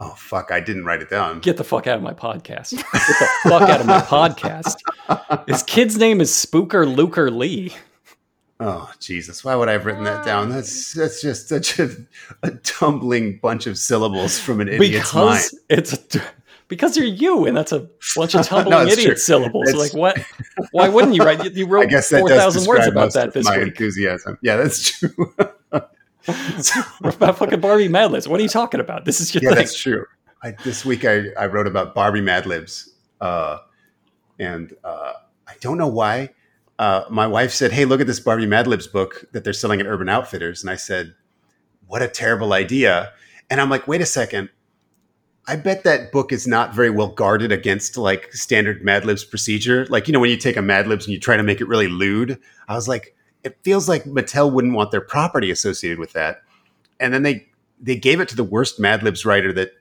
[0.01, 0.51] Oh fuck!
[0.51, 1.41] I didn't write it down.
[1.41, 2.73] Get the fuck out of my podcast.
[2.73, 4.77] Get the fuck out of my podcast.
[5.49, 7.73] His kid's name is Spooker Luker Lee.
[8.61, 9.45] Oh Jesus!
[9.45, 10.49] Why would I have written that down?
[10.49, 11.91] That's that's just such a,
[12.43, 15.43] a tumbling bunch of syllables from an idiot's mind.
[15.69, 16.23] It's a,
[16.69, 19.17] because you're you, and that's a bunch of tumbling No, idiot true.
[19.17, 19.69] syllables.
[19.71, 20.25] It's- like what?
[20.71, 21.53] Why wouldn't you write?
[21.55, 23.69] You- wrote four thousand words about that this my week.
[23.69, 24.39] enthusiasm.
[24.41, 25.35] Yeah, that's true.
[27.03, 28.29] about fucking Barbie Mad Libs.
[28.29, 29.05] What are you talking about?
[29.05, 29.59] This is your yeah, thing.
[29.59, 30.07] that's true.
[30.43, 33.59] I, this week I, I wrote about Barbie Mad Libs, uh,
[34.39, 35.15] and uh,
[35.47, 36.31] I don't know why.
[36.79, 39.81] Uh, my wife said, "Hey, look at this Barbie Mad Libs book that they're selling
[39.81, 41.15] at Urban Outfitters," and I said,
[41.87, 43.13] "What a terrible idea!"
[43.51, 44.49] And I'm like, "Wait a second.
[45.47, 49.87] I bet that book is not very well guarded against like standard Mad Libs procedure.
[49.91, 51.69] Like, you know, when you take a Mad Libs and you try to make it
[51.69, 56.15] really lewd, I was like, it feels like Mattel wouldn't want their property associated with
[56.15, 56.43] that.
[56.99, 57.47] And then they
[57.79, 59.73] they gave it to the worst Mad Libs writer that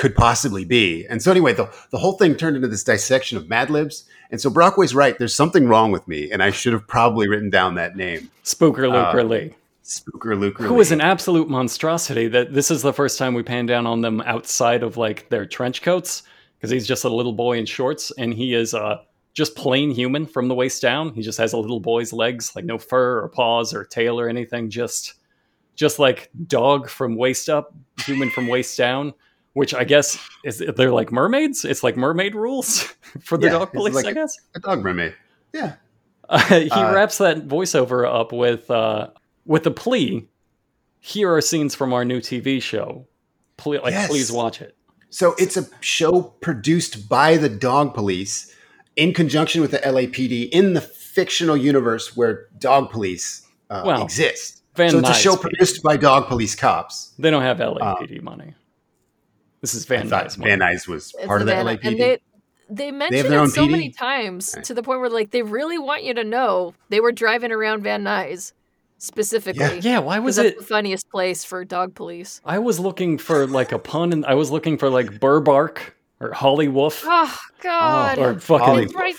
[0.00, 1.06] could possibly be.
[1.10, 4.04] And so anyway, the the whole thing turned into this dissection of Mad Libs.
[4.30, 5.18] And so Brockway's right.
[5.18, 8.90] There's something wrong with me, and I should have probably written down that name, Spooker
[8.90, 9.54] Luker Uh, Lee.
[9.84, 10.64] Spooker Luker.
[10.64, 14.00] who is an absolute monstrosity that this is the first time we pan down on
[14.00, 16.22] them outside of like their trench coats
[16.56, 18.98] because he's just a little boy in shorts and he is uh
[19.34, 22.64] just plain human from the waist down he just has a little boy's legs like
[22.64, 25.14] no fur or paws or tail or anything just
[25.74, 27.74] just like dog from waist up
[28.06, 29.12] human from waist down
[29.60, 32.80] which i guess is they're like mermaids it's like mermaid rules
[33.20, 35.14] for the Yeah, dog police like i guess a dog mermaid.
[35.52, 35.74] Yeah.
[36.28, 39.08] uh, he Uh, wraps that voiceover up with uh,
[39.44, 40.28] with a plea.
[41.00, 43.06] Here are scenes from our new TV show.
[43.56, 44.08] Ple- like, Yes.
[44.08, 44.76] please watch it.
[45.10, 48.54] So it's a show produced by the Dog Police
[48.96, 54.62] in conjunction with the LAPD in the fictional universe where Dog Police uh, Well, exist.
[54.76, 57.12] Van so it's a show Nuys, produced by Dog Police cops.
[57.18, 58.54] They don't have LAPD money.
[59.60, 60.36] This is Van Nuys.
[60.36, 61.84] Van Nuys was It's part of the Van- LAPD.
[61.86, 62.18] And they
[62.72, 63.70] they mention their it own so PD?
[63.70, 67.12] many times to the point where like they really want you to know they were
[67.12, 68.52] driving around Van Nuys
[68.98, 69.80] specifically.
[69.80, 70.58] Yeah, why was 'Cause that's it?
[70.60, 72.40] the funniest place for dog police?
[72.44, 76.32] I was looking for like a pun, and I was looking for like Burbark or
[76.32, 78.18] Holly Wolf Oh God!
[78.18, 78.84] or fucking.
[78.84, 79.14] It's right.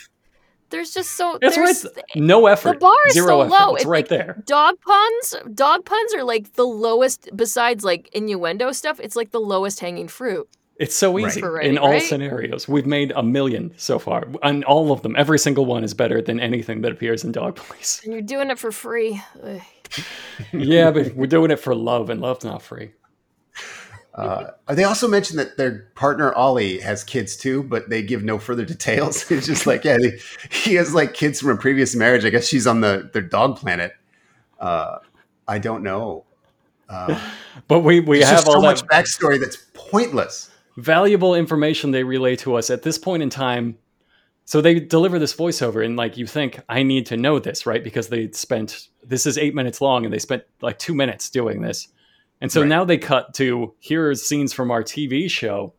[0.72, 1.66] There's just so It's right.
[1.66, 2.74] there's th- no effort.
[2.74, 3.52] the bar is Zero so effort.
[3.52, 3.74] low.
[3.76, 4.42] It's It's right like there.
[4.46, 7.30] Dog puns, dog puns are like the lowest.
[7.36, 10.48] Besides like innuendo stuff, it's like the lowest hanging fruit.
[10.78, 11.28] It's so Right.
[11.28, 12.02] easy For in writing, all right?
[12.02, 12.68] scenarios.
[12.68, 16.22] We've made a million so far, and all of them, every single one is better
[16.24, 18.02] than anything that appears in Dog Police.
[18.04, 19.22] And you're doing it for free.
[20.54, 22.92] Yeah, but we're doing it for love, and love's not free.
[24.14, 28.38] Uh, they also mentioned that their partner Ollie has kids too, but they give no
[28.40, 29.26] further details.
[29.32, 30.20] It's just like, yeah, they,
[30.52, 32.26] he has like kids from a previous marriage.
[32.26, 33.94] I guess she's on the their dog planet.
[34.60, 34.98] Uh,
[35.48, 36.26] I don't know.
[36.90, 37.20] Uh,
[37.68, 40.50] But we we have all so much backstory that's pointless.
[40.78, 43.78] valuable information they relay to us at this point in time.
[44.46, 47.84] So they deliver this voiceover, and like you think, I need to know this, right?
[47.84, 51.62] Because they spent this is eight minutes long, and they spent like two minutes doing
[51.62, 51.88] this,
[52.42, 52.68] and so Right.
[52.68, 55.74] now they cut to here are scenes from our TV show.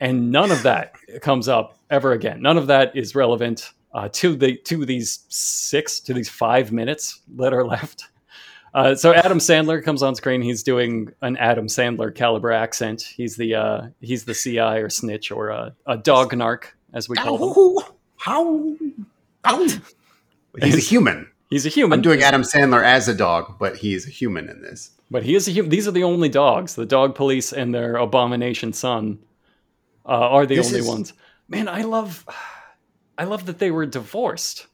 [0.00, 2.40] and none of that comes up ever again.
[2.40, 7.20] None of that is relevant uh, to the to these six to these five minutes
[7.36, 8.04] that are left.
[8.74, 10.42] Uh, so Adam Sandler comes on screen.
[10.42, 13.00] He's doing an Adam Sandler caliber accent.
[13.02, 17.16] He's the uh, he's the CI or snitch or a, a dog narc as we
[17.16, 17.84] call him.
[18.18, 18.76] How?
[19.42, 19.66] How?
[20.62, 21.28] He's a human.
[21.50, 21.98] He's a human.
[21.98, 24.90] I'm doing Adam Sandler as a dog, but he's a human in this.
[25.10, 25.70] But he is a human.
[25.70, 26.74] These are the only dogs.
[26.74, 29.18] The dog police and their abomination son
[30.04, 31.12] uh, are the This only is- ones.
[31.50, 32.26] Man, I love,
[33.16, 34.66] I love that they were divorced.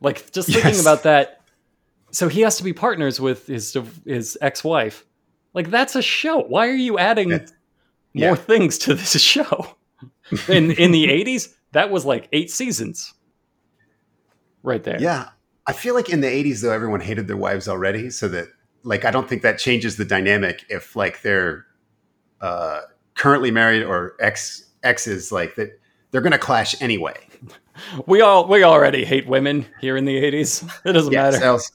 [0.00, 0.80] Like just thinking Yes.
[0.80, 1.42] about that.
[2.10, 5.04] So he has to be partners with his his ex wife.
[5.54, 6.40] Like that's a show.
[6.42, 7.52] Why are you adding That's-
[8.14, 8.34] more yeah.
[8.34, 9.76] things to this show?
[10.48, 13.14] In in the eighties, that was like eight seasons.
[14.64, 15.00] Right there.
[15.00, 15.28] Yeah.
[15.66, 18.10] I feel like in the 80s, though, everyone hated their wives already.
[18.10, 18.48] So that,
[18.84, 21.66] like, I don't think that changes the dynamic if, like, they're
[22.40, 22.80] uh,
[23.14, 25.78] currently married or ex exes, like, that
[26.10, 27.14] they're going to clash anyway.
[28.06, 30.62] We all we already hate women here in the eighties.
[30.84, 31.32] It doesn't Yes.
[31.34, 31.46] matter.
[31.52, 31.72] Also,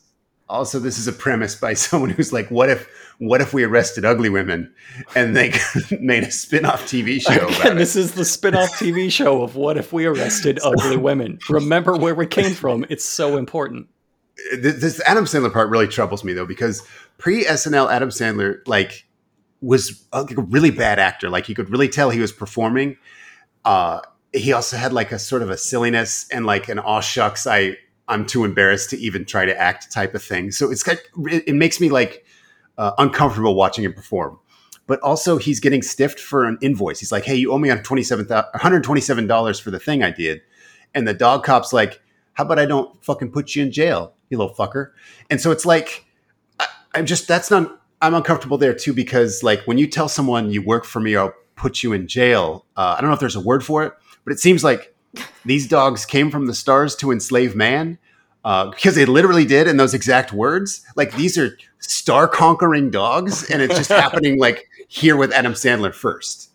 [0.47, 2.87] also, this is a premise by someone who's like, what if,
[3.17, 4.71] what if we arrested ugly women
[5.15, 5.53] and they
[5.99, 8.01] made a spin off TV show Again, this it?
[8.01, 11.39] is the spin-off TV show of what if we arrested ugly women.
[11.49, 12.85] Remember where we came from.
[12.89, 13.87] It's so important.
[14.57, 16.83] This, Adam Sandler part really troubles me, though, because
[17.17, 19.05] pre SNL Adam Sandler, like,
[19.61, 21.29] was a, like, a really bad actor.
[21.29, 22.97] Like, you could really tell he was performing.
[23.65, 24.01] Uh,
[24.33, 27.77] he also had like a sort of a silliness and like an aw shucks, I
[28.07, 30.51] I'm too embarrassed to even try to act type of thing.
[30.51, 32.25] So it's like it, makes me like
[32.77, 34.39] uh, uncomfortable watching him perform.
[34.85, 36.99] But also, he's getting stiffed for an invoice.
[37.01, 39.69] He's like, "Hey, you owe me on twenty seven one hundred twenty seven dollars for
[39.69, 40.41] the thing I did,"
[40.95, 42.01] and the dog cop's like,
[42.33, 44.91] "How about I don't fucking put you in jail, you little fucker?"
[45.29, 46.05] And so it's like,
[46.59, 47.81] I, I'm just that's not.
[48.01, 51.33] I'm uncomfortable there too because like when you tell someone you work for me, I'll
[51.55, 52.65] put you in jail.
[52.77, 54.95] Uh, I don't know if there's a word for it, but it seems like
[55.45, 57.97] these dogs came from the stars to enslave man
[58.45, 60.85] uh, because they literally did in those exact words.
[60.95, 65.93] Like these are star conquering dogs, and it's just happening like here with Adam Sandler
[65.93, 66.51] first.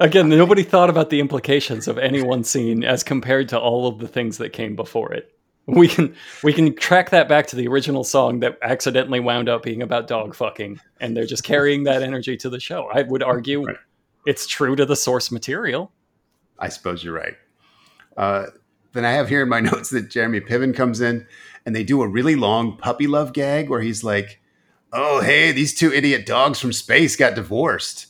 [0.00, 3.98] Again, nobody thought about the implications of any one scene as compared to all of
[3.98, 5.37] the things that came before it.
[5.70, 9.62] We can we can track that back to the original song that accidentally wound up
[9.62, 12.88] being about dog fucking, and they're just carrying that energy to the show.
[12.90, 13.76] I would argue Right.
[14.24, 15.92] it's true to the source material.
[16.58, 17.34] I suppose you're right.
[18.16, 18.46] Uh,
[18.94, 21.26] then I have here in my notes that Jeremy Piven comes in
[21.66, 24.40] and they do a really long puppy love gag where he's like,
[24.90, 28.06] "Oh, hey, these two idiot dogs from space got divorced.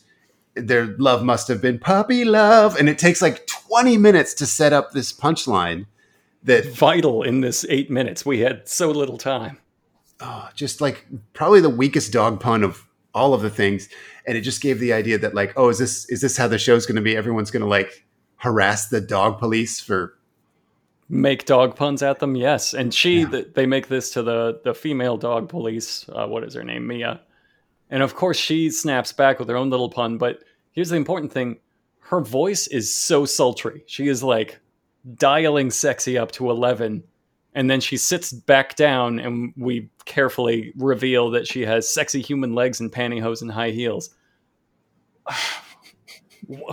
[0.54, 4.72] Their love must have been puppy love." And it takes like 20 minutes to set
[4.72, 5.86] up this punchline
[6.48, 8.26] that Vital in this eight minutes.
[8.26, 9.58] We had so little time.
[10.20, 12.84] oh, just like probably the weakest dog pun of
[13.14, 13.88] all of the things.
[14.26, 16.58] And it just gave the idea that like oh is this is this how the
[16.58, 17.16] show's going to be?
[17.16, 18.04] Everyone's going to like
[18.36, 20.18] harass the dog police for
[21.08, 22.36] make dog puns at them?
[22.36, 22.74] Yes.
[22.74, 23.30] And she Yeah.
[23.30, 26.86] th- they make this to the the female dog police uh, what is her name?
[26.86, 27.20] Mia.
[27.90, 30.42] And of course she snaps back with her own little pun but
[30.72, 31.58] here's the important thing.
[32.00, 33.82] Her voice is so sultry.
[33.86, 34.60] She is like
[35.16, 37.02] dialing sexy up to 11
[37.54, 42.54] and then she sits back down and we carefully reveal that she has sexy human
[42.54, 44.10] legs and pantyhose and high heels.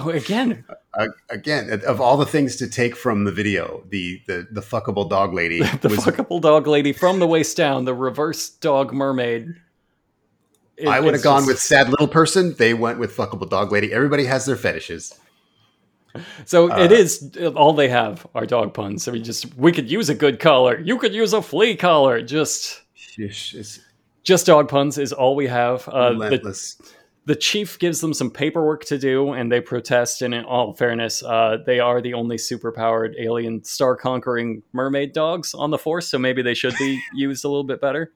[0.06, 0.64] Again.
[0.94, 5.10] Uh, again of all the things to take from the video the the, the fuckable
[5.10, 9.56] dog lady the was fuckable dog lady from the waist down, the reverse dog mermaid.
[10.78, 12.54] It- i would have gone just- with sad little person.
[12.58, 13.92] They went with fuckable dog lady.
[13.92, 15.20] Everybody has their fetishes
[16.46, 19.04] So it uh, is all they have are dog puns.
[19.04, 20.80] So we just we could use a good collar.
[20.80, 22.22] You could use a flea collar.
[22.22, 23.80] Just Sheesh,
[24.24, 25.88] just dog puns is all we have.
[25.88, 26.78] Uh, the, relentless
[27.26, 30.22] the chief gives them some paperwork to do, and they protest.
[30.22, 35.54] And in all fairness, uh, they are the only superpowered alien star conquering mermaid dogs
[35.54, 36.08] on the force.
[36.08, 38.14] So maybe they should be used a little bit better.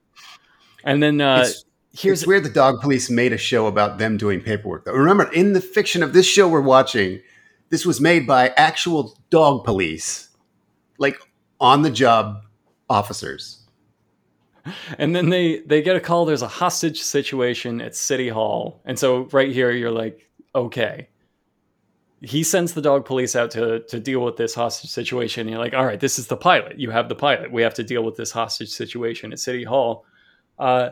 [0.84, 4.16] And then uh, It's- here's it's weird the dog police made a show about them
[4.16, 7.20] doing paperwork though remember in the fiction of this show we're watching
[7.70, 10.28] this was made by actual dog police
[10.98, 11.16] like
[11.60, 12.42] on the job
[12.88, 13.60] officers
[14.98, 16.24] And then they they get a call.
[16.24, 21.08] There's a hostage situation at City Hall, and so right here you're like, okay.
[22.22, 25.42] He sends the dog police out to to deal with this hostage situation.
[25.42, 26.78] And you're like, all right, this is the pilot.
[26.78, 27.50] You have the pilot.
[27.50, 30.04] We have to deal with this hostage situation at City Hall.
[30.58, 30.90] Uh,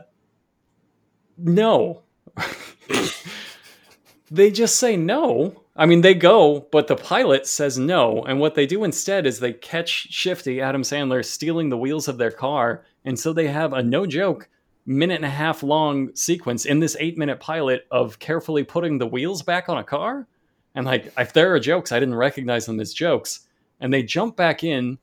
[1.36, 2.02] no,
[4.30, 5.64] they just say no.
[5.78, 8.22] I mean, they go, but the pilot says no.
[8.24, 12.18] And what they do instead is they catch Shifty, Adam Sandler, stealing the wheels of
[12.18, 12.84] their car.
[13.04, 14.48] And so they have a no joke
[14.84, 19.06] minute and a half long sequence in this eight minute pilot of carefully putting the
[19.06, 20.26] wheels back on a car.
[20.74, 23.46] And like, if there are jokes, I didn't recognize them as jokes.
[23.80, 24.98] And they jump back in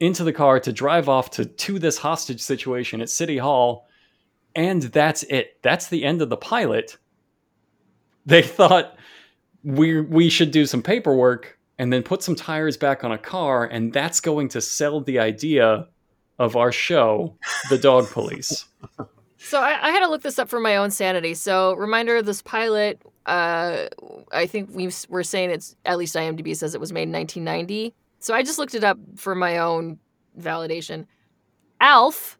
[0.00, 3.86] into the car to drive off to to this hostage situation at City Hall,
[4.54, 5.58] and that's it.
[5.62, 6.96] That's the end of the pilot.
[8.26, 8.93] They thought
[9.64, 13.64] we we should do some paperwork and then put some tires back on a car,
[13.64, 15.88] and that's going to sell the idea
[16.38, 17.36] of our show,
[17.70, 18.66] The Dog Police.
[19.46, 21.34] So I, I had to look this up for my own sanity.
[21.34, 23.88] So reminder: of this pilot, uh,
[24.32, 27.12] I think we s- were saying it's at least IMDb says it was made in
[27.12, 27.92] 1990.
[28.20, 29.98] So I just looked it up for my own
[30.40, 31.04] validation.
[31.78, 32.38] Alf,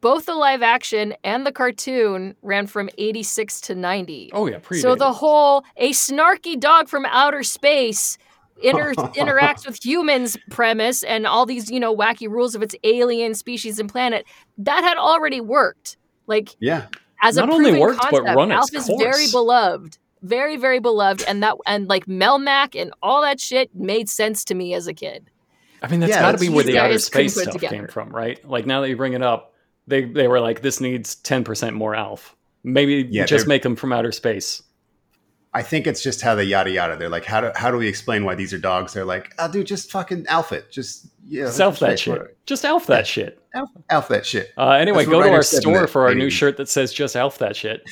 [0.00, 4.30] both the live action and the cartoon ran from 86 to 90.
[4.32, 4.78] Oh yeah, pre.
[4.80, 8.16] So the whole a snarky dog from outer space
[8.62, 13.34] inter- interacts with humans premise and all these you know wacky rules of its alien
[13.34, 14.24] species and planet
[14.58, 15.96] that had already worked.
[16.26, 16.86] Like Yeah.
[17.22, 20.56] as Not a only proven worked, but concept, run its Alf is very beloved, very
[20.56, 24.72] very beloved, and that and like Melmac and all that shit made sense to me
[24.74, 25.30] as a kid.
[25.82, 27.74] I mean, that's Yeah, got to be where the outer space stuff together.
[27.74, 28.38] came from, right?
[28.46, 29.49] Like now that you bring it up,
[29.90, 32.34] they they were like, this needs ten percent more Alf.
[32.64, 34.62] Maybe Yeah, just make them from outer space.
[35.52, 36.96] I think it's just how they yada yada.
[36.96, 38.92] They're like, how do how do we explain why these are dogs?
[38.92, 40.70] They're like, oh, dude, just fucking alpha it.
[40.70, 42.36] Just yeah, Self that shit.
[42.46, 43.38] Just Alf that shit.
[43.90, 44.52] Alpha that shit.
[44.56, 46.92] Uh, anyway, go to our writers said in store for our new shirt that says
[46.92, 47.82] just Alf that shit.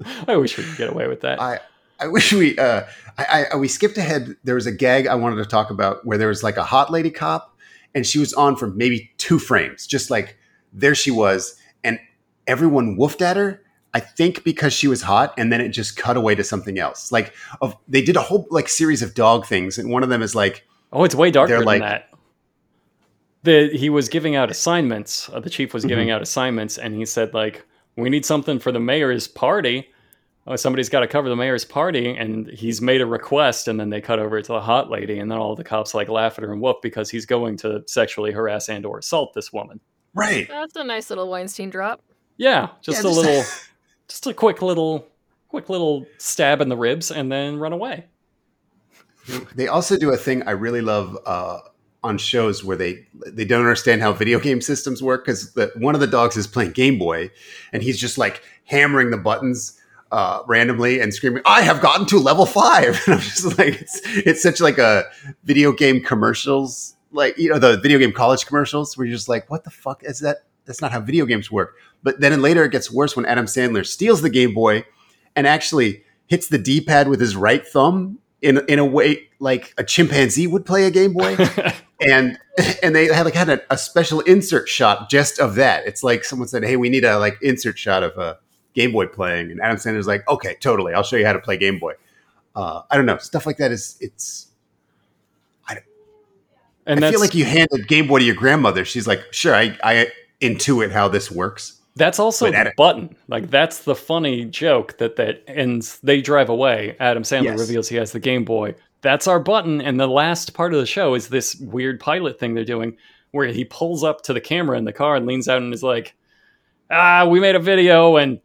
[0.28, 1.42] I wish we could get away with that.
[1.42, 1.60] I
[2.00, 2.84] I wish we uh
[3.18, 4.36] I, I we skipped ahead.
[4.44, 6.92] There was a gag I wanted to talk about where there was like a hot
[6.92, 7.57] lady cop,
[7.98, 10.38] and she was on for maybe two frames, just like
[10.72, 12.00] there she was, and
[12.46, 13.62] everyone woofed at her.
[13.94, 17.12] I think because she was hot, and then it just cut away to something else.
[17.12, 20.22] Like of they did a whole like series of dog things, and one of them
[20.22, 22.10] is like oh, it's way darker than like- that.
[23.44, 25.30] The, he was giving out assignments.
[25.30, 25.90] Uh, the chief was Mm-hmm.
[25.90, 29.90] giving out assignments, and he said like, "We need something for the mayor's party."
[30.50, 33.90] Oh, somebody's got to cover the mayor's party, and he's made a request, and then
[33.90, 36.44] they cut over to the hot lady, and then all the cops like laugh at
[36.46, 39.80] her and whoop because he's going to sexually harass and or assault this woman.
[40.14, 40.48] right.
[40.48, 42.02] That's a nice little Weinstein drop.
[42.38, 43.44] Yeah, just Yeah, a just- little,
[44.08, 45.06] just a quick little,
[45.50, 48.06] quick little stab in the ribs, and then run away.
[49.56, 51.60] They also do a thing I really love uh,
[52.04, 56.00] on shows where they they don't understand how video game systems work because one of
[56.00, 57.30] the dogs is playing Game Boy
[57.74, 59.77] and he's just like hammering the buttons
[60.12, 63.02] uh, randomly and screaming, "I have gotten to level five.
[63.08, 65.06] And I'm just like, it's it's such like a
[65.44, 69.50] video game commercials, like you know the video game college commercials where you're just like,
[69.50, 70.38] what the fuck is that?
[70.66, 71.76] That's not how video games work.
[72.04, 74.86] But then later it gets worse when Adam Sandler steals the Game Boy
[75.36, 79.84] and actually hits the D-pad with his right thumb in in a way like a
[79.84, 81.36] chimpanzee would play a Game Boy.
[82.02, 82.38] and
[82.84, 85.86] and they had like had a, a special insert shot just of that.
[85.88, 88.38] It's like someone said, "Hey, we need a like insert shot of a
[88.78, 90.94] Game Boy playing," and Adam Sandler's like, "Okay, totally.
[90.94, 91.94] I'll show you how to play Game Boy."
[92.56, 94.48] Uh, I don't know stuff like that is it's.
[95.68, 95.84] I, don't
[96.86, 98.86] and I feel like you handed Game Boy to your grandmother.
[98.86, 100.12] She's like, "Sure, I I
[100.42, 103.16] intuit how this works." that's also the Adam- button.
[103.28, 106.00] Like that's the funny joke that that ends.
[106.04, 106.96] They drive away.
[107.00, 107.60] Adam Sandler Yes.
[107.60, 108.76] reveals he has the Game Boy.
[109.02, 112.54] That's our button, and the last part of the show is this weird pilot thing
[112.54, 112.98] they're doing,
[113.32, 115.82] where he pulls up to the camera in the car and leans out and is
[115.84, 116.14] like,
[116.92, 118.40] "Ah, we made a video, and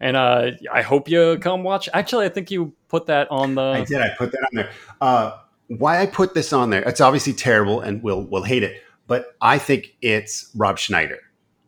[0.00, 3.62] and uh, I hope you come watch." Actually, I think you put that on the.
[3.62, 4.00] I did.
[4.00, 4.70] I put that on there.
[5.00, 5.38] Uh,
[5.68, 6.82] why I put this on there?
[6.82, 8.82] It's obviously terrible, and we'll we'll hate it.
[9.06, 11.18] But I think it's Rob Schneider.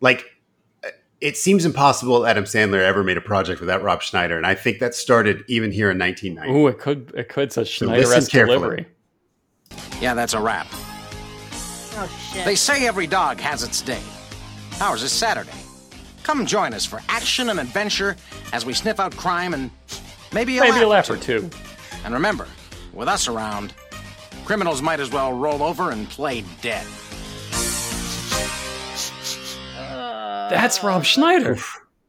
[0.00, 0.24] Like,
[1.20, 4.78] it seems impossible Adam Sandler ever made a project without Rob Schneider, and I think
[4.78, 6.58] that started even here in 1990.
[6.58, 8.56] Ooh, it could it could such Schneider-esque carefully.
[8.58, 8.86] delivery.
[10.00, 10.66] Yeah, that's a wrap.
[11.98, 12.44] Oh shit.
[12.44, 14.02] They say every dog has its day.
[14.80, 15.50] Ours is Saturday.
[16.26, 18.16] Come join us for action and adventure
[18.52, 19.70] as we sniff out crime and
[20.32, 21.48] maybe a Maybe a laugh laugh or two.
[22.04, 22.48] And remember,
[22.92, 23.72] with us around,
[24.44, 26.84] criminals might as well roll over and play dead.
[30.50, 31.58] That's Rob Schneider.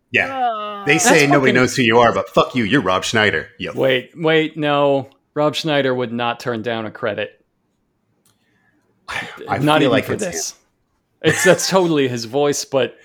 [0.09, 3.49] Yeah, they say nobody fucking- knows who you are, but fuck you, you're Rob Schneider.
[3.59, 5.11] You Wait, wait, no.
[5.35, 7.45] Rob Schneider would not turn down a credit.
[9.07, 10.55] I not feel even like for it's this.
[11.21, 12.97] It's that's totally his voice, but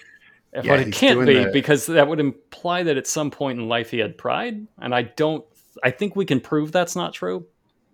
[0.55, 3.69] Yeah, but it can't be the- because that would imply that at some point in
[3.69, 5.45] life he had pride, and I don't.
[5.83, 7.47] I think we can prove that's not true.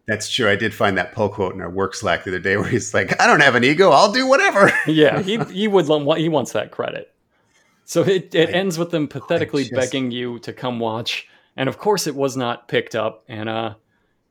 [0.09, 0.49] That's true.
[0.49, 2.93] I did find that pull quote in our work Slack the other day where he's
[2.95, 3.91] like, "I don't have an ego.
[3.91, 5.87] I'll do whatever." Yeah, he he would
[6.19, 7.15] he wants that credit.
[7.85, 11.69] So it it I- ends with them pathetically just- begging you to come watch, and
[11.69, 13.75] of course it was not picked up, and uh,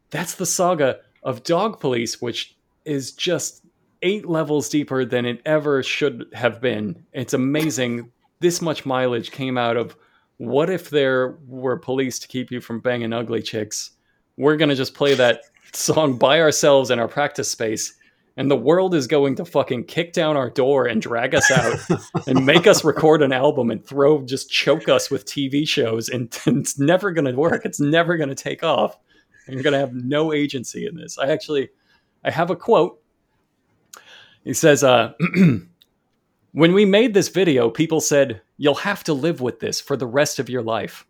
[0.10, 3.64] that's the saga of Dog Police, which is just
[4.02, 7.04] eight levels deeper than it ever should have been.
[7.14, 8.12] It's amazing.
[8.40, 9.96] This much mileage came out of
[10.38, 13.92] what if there were police to keep you from banging ugly chicks?
[14.38, 15.42] We're gonna just play that
[15.74, 17.96] song by ourselves in our practice space,
[18.38, 21.80] and the world is going to fucking kick down our door and drag us out
[22.28, 26.38] and make us record an album and throw just choke us with TV shows, and,
[26.46, 27.66] it's never gonna work.
[27.66, 28.98] It's never gonna take off.
[29.48, 31.18] And you're gonna have no agency in this.
[31.18, 31.70] I actually,
[32.24, 33.02] I have a quote.
[34.44, 35.14] He says, uh,
[36.58, 40.08] When we made this video, people said, You'll have to live with this for the
[40.08, 41.06] rest of your life.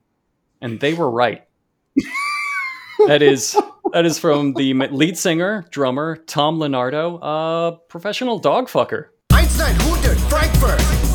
[0.60, 1.48] And they were right.
[3.08, 3.58] that is
[3.94, 9.06] that is from the lead singer, drummer, Tom Leonardo, a professional dog fucker.
[9.32, 11.07] Einstein, Hunter, Frankfurt.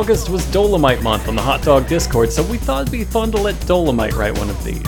[0.00, 3.30] August was Dolemite month on the Hot Dog Discord, so we thought it'd be fun
[3.32, 4.80] to let Dolemite write one of these.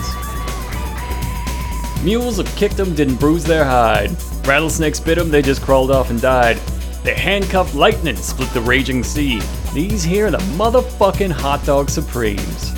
[2.03, 4.09] Mules have kicked 'em, didn't bruise their hide.
[4.47, 6.57] Rattlesnakes bit bit 'em, they just crawled off and died.
[7.03, 9.39] They handcuffed lightning, split the raging sea.
[9.71, 12.71] These here are the motherfucking Hot Dog Supremes.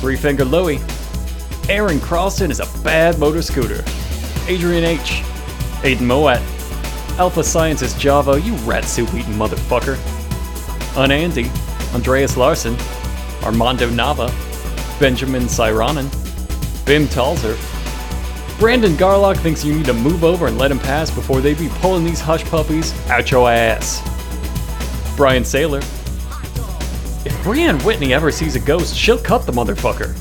[0.00, 0.78] Three Finger Louie.
[1.68, 3.82] Aaron Croston is a bad motor scooter.
[4.46, 5.24] Adrian H.
[5.82, 6.38] Aiden Moat.
[7.18, 9.98] Alpha Scientist Java, you rat soup eating motherfucker.
[10.96, 11.50] Unandy,
[11.94, 12.74] Andreas Larson,
[13.42, 14.28] Armando Nava,
[14.98, 16.10] Benjamin Cyronen,
[16.86, 17.56] Bim Talzer.
[18.58, 21.68] Brandon Garlock thinks you need to move over and let him pass before they be
[21.80, 24.00] pulling these hush puppies out your ass.
[25.16, 25.82] Brian Saylor.
[27.26, 30.14] If Brianne Whitney ever sees a ghost, she'll cut the motherfucker.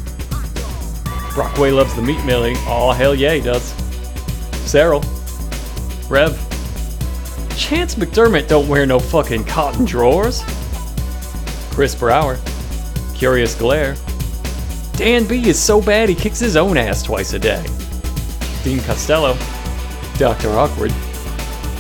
[1.34, 2.56] Brockway loves the meat millie.
[2.56, 3.74] Aw, hell yeah, he does.
[4.70, 5.04] Cyril.
[6.10, 6.38] Rev.
[7.56, 10.44] Chance McDermott don't wear no fucking cotton drawers.
[11.76, 12.40] Chris Brower.
[13.16, 13.98] Curious Glare.
[14.94, 17.66] Dan B is so bad he kicks his own ass twice a day.
[18.64, 19.38] Dean Costello.
[20.18, 20.52] Dr.
[20.52, 20.94] Awkward.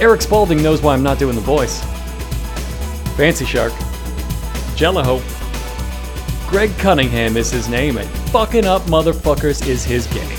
[0.01, 1.81] Eric Spalding knows why I'm not doing the voice.
[3.15, 3.71] Fancy Shark.
[4.75, 5.21] Jello
[6.49, 10.37] Greg Cunningham is his name, and fucking up motherfuckers is his game.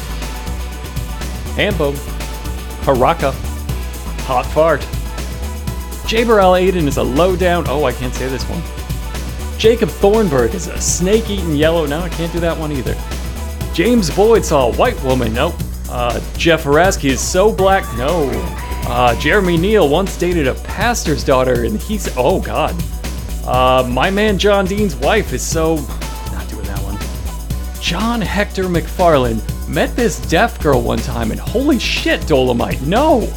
[1.57, 1.93] Hambo.
[2.83, 3.33] Haraka.
[4.27, 4.83] Hot Fart.
[6.07, 7.65] Jaberl Aiden is a low down.
[7.69, 8.76] Oh, I can't say this one.
[9.59, 11.87] Jacob Thornburg is a snake eating yellow.
[11.87, 12.95] No, I can't do that one either.
[13.73, 15.33] James Boyd saw a white woman.
[15.33, 15.55] Nope.
[15.89, 17.85] Uh, Jeff Haraski is so black.
[17.97, 18.29] No.
[18.89, 22.15] Uh, Jeremy Neal once dated a pastor's daughter, and he's.
[22.17, 22.75] Oh, God.
[23.47, 25.77] Uh, my man John Dean's wife is so.
[26.33, 27.81] Not doing that one.
[27.81, 33.33] John Hector McFarlane met this deaf girl one time, and holy shit, Dolemite, no!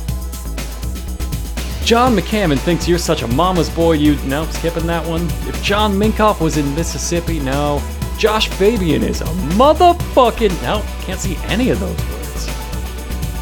[1.90, 4.16] John McCammon thinks you're such a mama's boy, you.
[4.18, 5.24] No, skipping that one.
[5.48, 7.82] If John Minkoff was in Mississippi, no.
[8.16, 9.26] Josh Fabian is a
[9.58, 10.62] motherfucking.
[10.62, 12.46] No, can't see any of those words.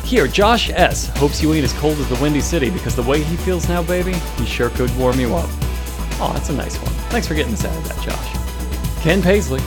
[0.09, 1.07] Here, Josh S.
[1.17, 3.83] hopes you ain't as cold as the Windy City because the way he feels now,
[3.83, 5.49] baby, he sure could warm you up.
[6.21, 6.93] Oh, that's a nice one.
[7.09, 9.03] Thanks for getting us out of that, Josh.
[9.03, 9.59] Ken Paisley,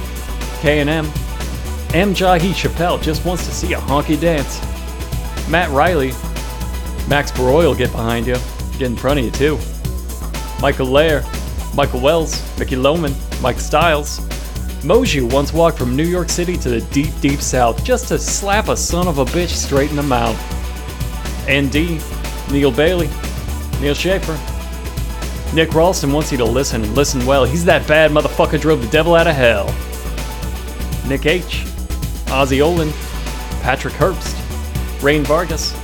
[0.62, 2.14] K&M, M.
[2.14, 4.58] Jahi Chappelle just wants to see a honky dance.
[5.50, 6.12] Matt Riley,
[7.10, 8.36] Max Baroy will get behind you,
[8.80, 9.58] get in front of you too.
[10.62, 11.22] Michael Lair,
[11.74, 14.20] Michael Wells, Mickey Lohman, Mike Stiles.
[14.80, 18.68] Moju once walked from New York City to the deep, deep south just to slap
[18.68, 20.38] a son of a bitch straight in the mouth.
[21.44, 22.00] ND,
[22.50, 23.10] Neil Bailey,
[23.82, 24.38] Neil Schaefer.
[25.54, 27.44] Nick Ralston wants you to listen and listen well.
[27.44, 29.66] He's that bad motherfucker drove the devil out of hell.
[31.06, 31.64] Nick H,
[32.30, 32.92] Ozzy Olin,
[33.60, 34.32] Patrick Herbst,
[35.02, 35.74] Rain Vargas.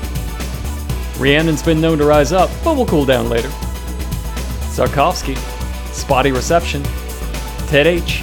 [1.18, 3.48] Rhiannon's been known to rise up, but will cool down later.
[4.68, 5.36] Zarkovsky,
[5.92, 6.82] Spotty Reception,
[7.68, 8.22] Ted H.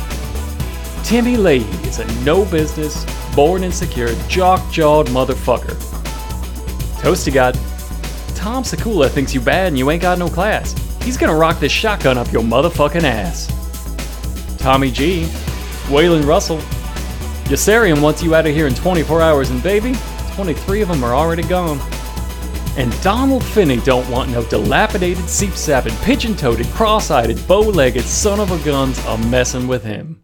[1.03, 3.05] Timmy Leahy is a no business,
[3.35, 5.75] born insecure, jock jawed motherfucker.
[7.01, 7.55] Toasty God,
[8.35, 10.73] Tom Sakula thinks you bad and you ain't got no class.
[11.01, 13.47] He's gonna rock this shotgun up your motherfucking ass.
[14.59, 15.23] Tommy G,
[15.87, 16.59] Waylon Russell,
[17.49, 19.95] Yassarian wants you out of here in 24 hours, and baby,
[20.35, 21.79] 23 of them are already gone.
[22.75, 28.99] And Donald Finney don't want no dilapidated, seep-sapping, pigeon-toed, cross-eyed, bow-legged son of a guns
[29.05, 30.23] a messing with him.